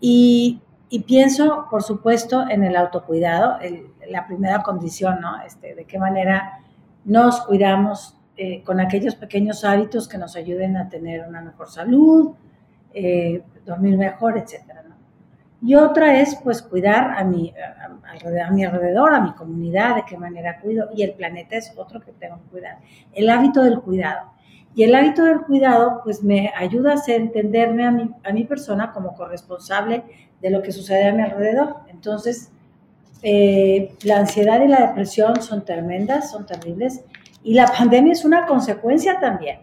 Y 0.02 0.60
y 0.90 1.00
pienso, 1.02 1.68
por 1.70 1.84
supuesto, 1.84 2.48
en 2.50 2.64
el 2.64 2.76
autocuidado, 2.78 3.58
la 4.10 4.26
primera 4.26 4.64
condición, 4.64 5.20
¿no? 5.20 5.42
Este, 5.42 5.76
de 5.76 5.84
qué 5.84 6.00
manera 6.00 6.60
nos 7.04 7.42
cuidamos 7.42 8.16
eh, 8.38 8.64
con 8.64 8.80
aquellos 8.80 9.16
pequeños 9.16 9.66
hábitos 9.66 10.08
que 10.08 10.18
nos 10.18 10.36
ayuden 10.38 10.78
a 10.78 10.88
tener 10.88 11.28
una 11.28 11.42
mejor 11.42 11.70
salud, 11.70 12.36
eh, 12.94 13.44
dormir 13.66 13.98
mejor, 13.98 14.38
etcétera. 14.38 14.84
Y 15.62 15.76
otra 15.76 16.20
es, 16.20 16.36
pues, 16.44 16.62
cuidar 16.62 17.18
a 17.18 17.24
mi, 17.24 17.54
a, 17.54 18.52
mi 18.52 18.64
alrededor, 18.64 19.14
a 19.14 19.22
mi 19.22 19.34
comunidad, 19.34 19.96
de 19.96 20.04
qué 20.08 20.18
manera 20.18 20.60
cuido. 20.60 20.90
Y 20.96 21.04
el 21.04 21.14
planeta 21.14 21.56
es 21.56 21.74
otro 21.76 22.00
que 22.00 22.12
tengo 22.12 22.38
que 22.38 22.50
cuidar. 22.50 22.78
El 23.14 23.30
hábito 23.30 23.64
del 23.64 23.82
cuidado. 23.82 24.32
Y 24.76 24.84
el 24.84 24.94
hábito 24.94 25.26
del 25.26 25.42
cuidado, 25.42 26.02
pues, 26.04 26.24
me 26.24 26.52
ayuda 26.56 26.94
a 26.94 27.12
entenderme 27.12 27.86
a 27.86 27.92
mi, 27.92 28.12
a 28.24 28.32
mi 28.32 28.44
persona 28.44 28.92
como 28.92 29.16
corresponsable 29.16 30.04
de 30.42 30.50
lo 30.52 30.62
que 30.62 30.72
sucede 30.72 31.08
a 31.08 31.14
mi 31.14 31.24
alrededor. 31.24 31.78
Entonces, 31.88 32.52
eh, 33.24 33.96
la 34.04 34.20
ansiedad 34.20 34.62
y 34.62 34.68
la 34.68 34.88
depresión 34.88 35.42
son 35.42 35.66
tremendas, 35.66 36.32
son 36.32 36.46
terribles, 36.46 37.04
y 37.44 37.54
la 37.54 37.66
pandemia 37.66 38.14
es 38.14 38.24
una 38.26 38.46
consecuencia 38.46 39.20
también 39.20 39.62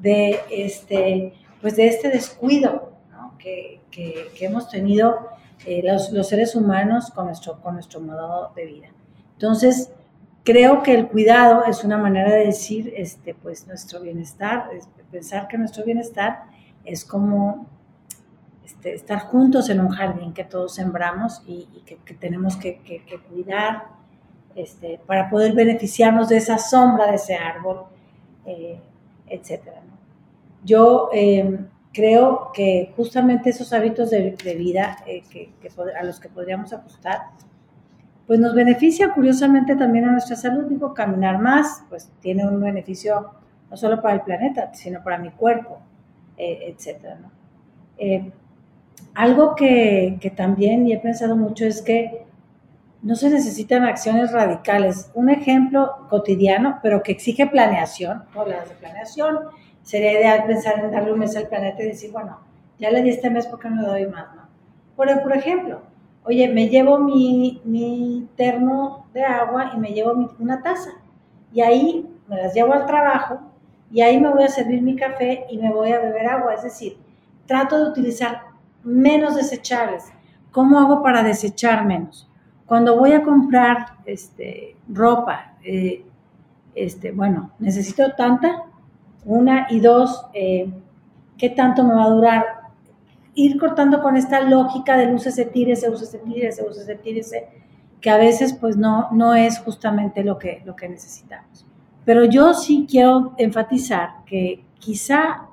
de 0.00 0.40
este, 0.50 1.32
pues 1.60 1.76
de 1.76 1.88
este 1.88 2.08
descuido 2.08 2.92
que, 3.38 3.77
que, 3.90 4.32
hemos 4.40 4.68
tenido 4.68 5.28
eh, 5.66 5.82
los, 5.84 6.12
los, 6.12 6.28
seres 6.28 6.54
humanos 6.54 7.10
con 7.10 7.26
nuestro, 7.26 7.60
con 7.60 7.74
nuestro 7.74 8.00
modo 8.00 8.52
de 8.54 8.64
vida. 8.66 8.88
Entonces, 9.34 9.90
creo 10.48 10.82
que 10.82 10.94
el 10.94 11.08
cuidado 11.08 11.64
es 11.64 11.84
una 11.84 11.98
manera 11.98 12.30
de 12.32 12.46
decir, 12.46 12.92
este, 12.96 13.34
pues 13.34 13.66
nuestro 13.66 14.00
bienestar, 14.00 14.70
pensar 15.10 15.46
que 15.46 15.58
nuestro 15.58 15.84
bienestar 15.84 16.44
es 16.84 17.04
como 17.04 17.66
este, 18.64 18.94
estar 18.94 19.18
juntos 19.20 19.68
en 19.68 19.80
un 19.80 19.90
jardín 19.90 20.32
que 20.32 20.44
todos 20.44 20.74
sembramos 20.74 21.42
y, 21.46 21.66
que, 21.84 22.14
tenemos 22.14 22.56
que, 22.56 22.80
cuidar 23.28 23.88
este, 24.54 24.98
para 25.06 25.28
poder 25.28 25.52
beneficiarnos 25.52 26.30
de 26.30 26.38
esa 26.38 26.58
sombra 26.58 27.08
de 27.08 27.16
ese 27.16 27.34
árbol, 27.34 27.84
eh, 28.46 28.80
etc. 29.28 29.60
Yo 30.64 31.10
em, 31.12 31.66
creo 31.92 32.50
que 32.54 32.92
justamente 32.96 33.50
esos 33.50 33.72
hábitos 33.72 34.10
de, 34.10 34.36
vida 34.56 34.98
eh, 35.06 35.22
que, 35.30 35.52
a 35.98 36.04
los 36.04 36.20
que 36.20 36.28
podríamos 36.28 36.72
ajustar, 36.72 37.22
pues 38.26 38.38
nos 38.38 38.54
beneficia 38.54 39.12
curiosamente 39.14 39.74
también 39.74 40.04
a 40.04 40.12
nuestra 40.12 40.36
salud. 40.36 40.64
Digo, 40.64 40.92
caminar 40.92 41.40
más, 41.40 41.82
pues 41.88 42.10
tiene 42.20 42.46
un 42.46 42.60
beneficio 42.60 43.30
no 43.70 43.76
solo 43.76 44.00
para 44.00 44.14
el 44.14 44.20
planeta, 44.22 44.72
sino 44.74 45.02
para 45.02 45.18
mi 45.18 45.30
cuerpo, 45.30 45.80
eh, 46.36 46.74
etc. 46.76 47.16
¿no? 47.20 47.30
Algo 49.14 49.54
que, 49.54 50.18
que 50.20 50.30
también 50.30 50.86
y 50.86 50.92
he 50.92 50.98
pensado 50.98 51.36
mucho 51.36 51.64
es 51.64 51.82
que 51.82 52.24
no 53.02 53.14
se 53.14 53.30
necesitan 53.30 53.84
acciones 53.84 54.32
radicales. 54.32 55.10
Un 55.14 55.30
ejemplo 55.30 56.06
cotidiano, 56.08 56.80
pero 56.82 57.02
que 57.02 57.12
exige 57.12 57.46
planeación, 57.46 58.24
o 58.34 58.44
las 58.44 58.68
de 58.68 58.74
planeación, 58.74 59.38
sería 59.88 60.12
ideal 60.12 60.44
pensar 60.44 60.80
en 60.80 60.90
darle 60.90 61.14
un 61.14 61.18
mes 61.18 61.34
al 61.34 61.48
planeta 61.48 61.82
y 61.82 61.86
decir, 61.86 62.12
bueno, 62.12 62.38
ya 62.78 62.90
le 62.90 63.00
di 63.00 63.08
este 63.08 63.30
mes 63.30 63.46
porque 63.46 63.70
no 63.70 63.80
le 63.80 63.88
doy 63.88 64.06
más, 64.06 64.26
¿no? 64.36 64.42
Por, 64.94 65.22
por 65.22 65.34
ejemplo, 65.34 65.80
oye, 66.24 66.46
me 66.46 66.68
llevo 66.68 66.98
mi, 66.98 67.62
mi 67.64 68.28
termo 68.36 69.06
de 69.14 69.24
agua 69.24 69.72
y 69.74 69.78
me 69.78 69.92
llevo 69.94 70.12
una 70.38 70.62
taza. 70.62 70.90
Y 71.54 71.62
ahí 71.62 72.06
me 72.28 72.36
las 72.36 72.52
llevo 72.52 72.74
al 72.74 72.84
trabajo 72.84 73.40
y 73.90 74.02
ahí 74.02 74.20
me 74.20 74.28
voy 74.28 74.42
a 74.42 74.48
servir 74.48 74.82
mi 74.82 74.94
café 74.94 75.46
y 75.48 75.56
me 75.56 75.72
voy 75.72 75.90
a 75.92 76.00
beber 76.00 76.26
agua. 76.26 76.52
Es 76.52 76.64
decir, 76.64 76.98
trato 77.46 77.82
de 77.82 77.90
utilizar 77.90 78.42
menos 78.84 79.36
desechables. 79.36 80.12
¿Cómo 80.52 80.78
hago 80.80 81.02
para 81.02 81.22
desechar 81.22 81.86
menos? 81.86 82.28
Cuando 82.66 82.98
voy 82.98 83.12
a 83.12 83.22
comprar 83.22 83.86
este, 84.04 84.76
ropa, 84.86 85.54
eh, 85.64 86.04
este, 86.74 87.10
bueno, 87.10 87.52
necesito 87.58 88.12
tanta, 88.12 88.64
una 89.28 89.66
y 89.70 89.80
dos, 89.80 90.26
eh, 90.32 90.70
¿qué 91.36 91.50
tanto 91.50 91.84
me 91.84 91.94
va 91.94 92.04
a 92.04 92.10
durar? 92.10 92.44
Ir 93.34 93.58
cortando 93.58 94.02
con 94.02 94.16
esta 94.16 94.40
lógica 94.40 94.96
del 94.96 95.14
úsese, 95.14 95.44
tírese, 95.44 95.88
úsese, 95.90 96.18
tírese, 96.18 96.64
úsese, 96.64 96.94
tírese, 96.96 97.48
que 98.00 98.10
a 98.10 98.16
veces 98.16 98.54
pues 98.54 98.76
no, 98.76 99.08
no 99.12 99.34
es 99.34 99.58
justamente 99.58 100.24
lo 100.24 100.38
que, 100.38 100.62
lo 100.64 100.74
que 100.74 100.88
necesitamos. 100.88 101.66
Pero 102.04 102.24
yo 102.24 102.54
sí 102.54 102.86
quiero 102.88 103.34
enfatizar 103.36 104.24
que 104.24 104.64
quizá 104.78 105.48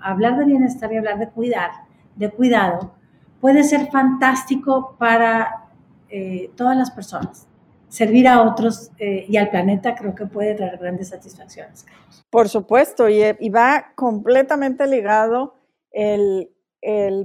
hablar 0.00 0.36
de 0.38 0.44
bienestar 0.44 0.92
y 0.92 0.96
hablar 0.96 1.18
de 1.18 1.28
cuidar 1.28 1.70
de 2.16 2.30
cuidado 2.30 2.92
puede 3.40 3.62
ser 3.62 3.90
fantástico 3.90 4.96
para 4.98 5.68
eh, 6.08 6.50
todas 6.56 6.76
las 6.76 6.90
personas. 6.90 7.46
Servir 7.90 8.28
a 8.28 8.42
otros 8.42 8.92
eh, 8.98 9.26
y 9.28 9.36
al 9.36 9.50
planeta 9.50 9.94
creo 9.94 10.14
que 10.14 10.24
puede 10.24 10.54
traer 10.54 10.78
grandes 10.78 11.08
satisfacciones. 11.08 11.84
Por 12.30 12.48
supuesto, 12.48 13.08
y, 13.08 13.48
va 13.50 13.92
completamente 13.96 14.86
ligado 14.86 15.54
el, 15.90 16.48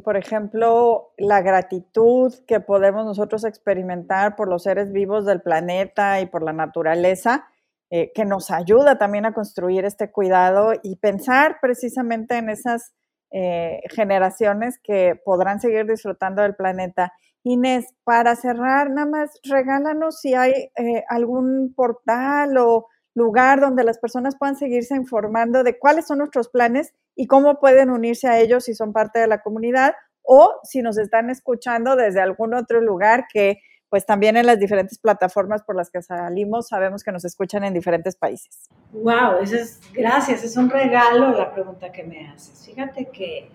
por 0.03 0.17
ejemplo, 0.17 1.13
la 1.17 1.41
gratitud 1.41 2.33
que 2.47 2.59
podemos 2.59 3.05
nosotros 3.05 3.45
experimentar 3.45 4.35
por 4.35 4.49
los 4.49 4.63
seres 4.63 4.91
vivos 4.91 5.25
del 5.25 5.41
planeta 5.41 6.19
y 6.19 6.25
por 6.25 6.41
la 6.41 6.51
naturaleza, 6.51 7.45
eh, 7.91 8.11
que 8.15 8.25
nos 8.25 8.49
ayuda 8.49 8.97
también 8.97 9.27
a 9.27 9.33
construir 9.33 9.85
este 9.85 10.11
cuidado 10.11 10.73
y 10.81 10.95
pensar 10.95 11.59
precisamente 11.61 12.37
en 12.37 12.49
esas 12.49 12.95
eh, 13.31 13.81
generaciones 13.89 14.79
que 14.81 15.19
podrán 15.23 15.59
seguir 15.59 15.85
disfrutando 15.85 16.41
del 16.41 16.55
planeta. 16.55 17.13
Inés, 17.47 17.93
para 18.03 18.35
cerrar, 18.35 18.89
nada 18.89 19.05
más 19.05 19.39
regálanos 19.43 20.19
si 20.19 20.33
hay 20.33 20.71
eh, 20.75 21.03
algún 21.07 21.71
portal 21.75 22.57
o 22.57 22.87
lugar 23.13 23.61
donde 23.61 23.83
las 23.83 23.99
personas 23.99 24.35
puedan 24.35 24.55
seguirse 24.55 24.95
informando 24.95 25.63
de 25.63 25.77
cuáles 25.77 26.07
son 26.07 26.17
nuestros 26.17 26.49
planes 26.49 26.95
y 27.15 27.27
cómo 27.27 27.59
pueden 27.59 27.91
unirse 27.91 28.27
a 28.27 28.39
ellos 28.39 28.63
si 28.63 28.73
son 28.73 28.93
parte 28.93 29.19
de 29.19 29.27
la 29.27 29.43
comunidad 29.43 29.93
o 30.23 30.55
si 30.63 30.81
nos 30.81 30.97
están 30.97 31.29
escuchando 31.29 31.95
desde 31.95 32.19
algún 32.19 32.55
otro 32.55 32.81
lugar 32.81 33.25
que 33.31 33.59
pues 33.89 34.07
también 34.07 34.37
en 34.37 34.47
las 34.47 34.59
diferentes 34.59 34.97
plataformas 34.97 35.61
por 35.61 35.75
las 35.75 35.91
que 35.91 36.01
salimos 36.01 36.69
sabemos 36.69 37.03
que 37.03 37.11
nos 37.11 37.25
escuchan 37.25 37.63
en 37.63 37.75
diferentes 37.75 38.15
países. 38.15 38.69
Wow, 38.91 39.37
eso 39.43 39.55
es, 39.55 39.81
gracias, 39.93 40.43
es 40.43 40.57
un 40.57 40.71
regalo 40.71 41.29
la 41.29 41.53
pregunta 41.53 41.91
que 41.91 42.03
me 42.03 42.27
haces. 42.27 42.65
Fíjate 42.65 43.05
que 43.05 43.51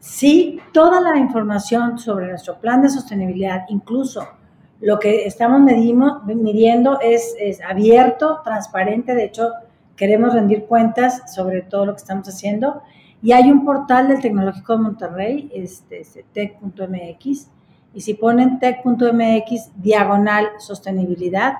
sí, 0.00 0.60
toda 0.72 1.00
la 1.00 1.16
información 1.18 1.98
sobre 1.98 2.28
nuestro 2.28 2.58
plan 2.58 2.82
de 2.82 2.88
sostenibilidad, 2.88 3.64
incluso 3.68 4.26
lo 4.80 4.98
que 4.98 5.26
estamos 5.26 5.60
midiendo 5.60 7.00
es, 7.00 7.34
es 7.38 7.60
abierto, 7.60 8.40
transparente, 8.44 9.14
de 9.14 9.24
hecho 9.24 9.52
queremos 9.96 10.32
rendir 10.32 10.66
cuentas 10.66 11.34
sobre 11.34 11.62
todo 11.62 11.86
lo 11.86 11.92
que 11.92 11.98
estamos 11.98 12.28
haciendo. 12.28 12.82
Y 13.20 13.32
hay 13.32 13.50
un 13.50 13.64
portal 13.64 14.06
del 14.06 14.20
Tecnológico 14.20 14.74
de 14.74 14.82
Monterrey, 14.82 15.50
este, 15.52 16.00
este 16.00 16.24
tech.mx, 16.32 17.50
y 17.92 18.00
si 18.00 18.14
ponen 18.14 18.60
tech.mx 18.60 19.72
diagonal 19.74 20.46
sostenibilidad, 20.58 21.54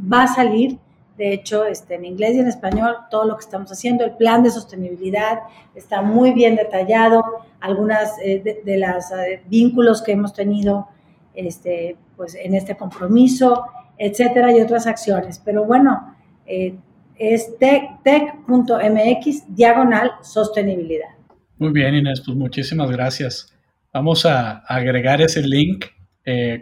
va 0.00 0.22
a 0.22 0.28
salir, 0.28 0.78
de 1.20 1.34
hecho, 1.34 1.66
este, 1.66 1.96
en 1.96 2.06
inglés 2.06 2.34
y 2.34 2.38
en 2.38 2.48
español, 2.48 2.96
todo 3.10 3.26
lo 3.26 3.36
que 3.36 3.44
estamos 3.44 3.70
haciendo. 3.70 4.06
El 4.06 4.12
plan 4.12 4.42
de 4.42 4.50
sostenibilidad 4.50 5.40
está 5.74 6.00
muy 6.00 6.32
bien 6.32 6.56
detallado, 6.56 7.22
algunas 7.60 8.14
eh, 8.24 8.62
de, 8.64 8.78
los 8.78 9.10
eh, 9.10 9.42
vínculos 9.46 10.00
que 10.00 10.12
hemos 10.12 10.32
tenido 10.32 10.88
este, 11.34 11.98
pues, 12.16 12.34
en 12.34 12.54
este 12.54 12.74
compromiso, 12.74 13.66
etcétera, 13.98 14.56
y 14.56 14.62
otras 14.62 14.86
acciones. 14.86 15.38
Pero 15.44 15.66
bueno, 15.66 16.16
eh, 16.46 16.74
es 17.18 17.54
tech.mx 17.58 18.24
diagonal 19.54 20.12
sostenibilidad. 20.22 21.10
Muy 21.58 21.72
bien, 21.72 21.96
Inés, 21.96 22.22
pues 22.24 22.34
muchísimas 22.34 22.90
gracias. 22.90 23.54
Vamos 23.92 24.24
a 24.24 24.60
agregar 24.60 25.20
ese 25.20 25.42
link 25.42 25.84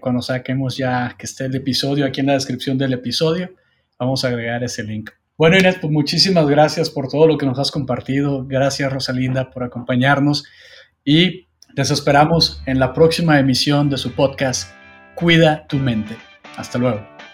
cuando 0.00 0.22
saquemos 0.22 0.78
ya 0.78 1.14
que 1.18 1.26
esté 1.26 1.44
el 1.44 1.54
episodio 1.54 2.06
aquí 2.06 2.20
en 2.20 2.26
la 2.26 2.32
descripción 2.32 2.78
del 2.78 2.94
episodio. 2.94 3.50
Vamos 3.98 4.24
a 4.24 4.28
agregar 4.28 4.62
ese 4.62 4.82
link. 4.82 5.10
Bueno, 5.36 5.56
Inés, 5.56 5.76
pues 5.80 5.92
muchísimas 5.92 6.48
gracias 6.48 6.90
por 6.90 7.08
todo 7.08 7.26
lo 7.26 7.38
que 7.38 7.46
nos 7.46 7.58
has 7.58 7.70
compartido. 7.70 8.44
Gracias, 8.46 8.92
Rosalinda, 8.92 9.50
por 9.50 9.62
acompañarnos. 9.62 10.44
Y 11.04 11.46
les 11.76 11.90
esperamos 11.90 12.60
en 12.66 12.80
la 12.80 12.92
próxima 12.92 13.38
emisión 13.38 13.88
de 13.88 13.98
su 13.98 14.12
podcast 14.12 14.70
Cuida 15.14 15.66
tu 15.68 15.76
mente. 15.76 16.16
Hasta 16.56 16.78
luego. 16.78 17.17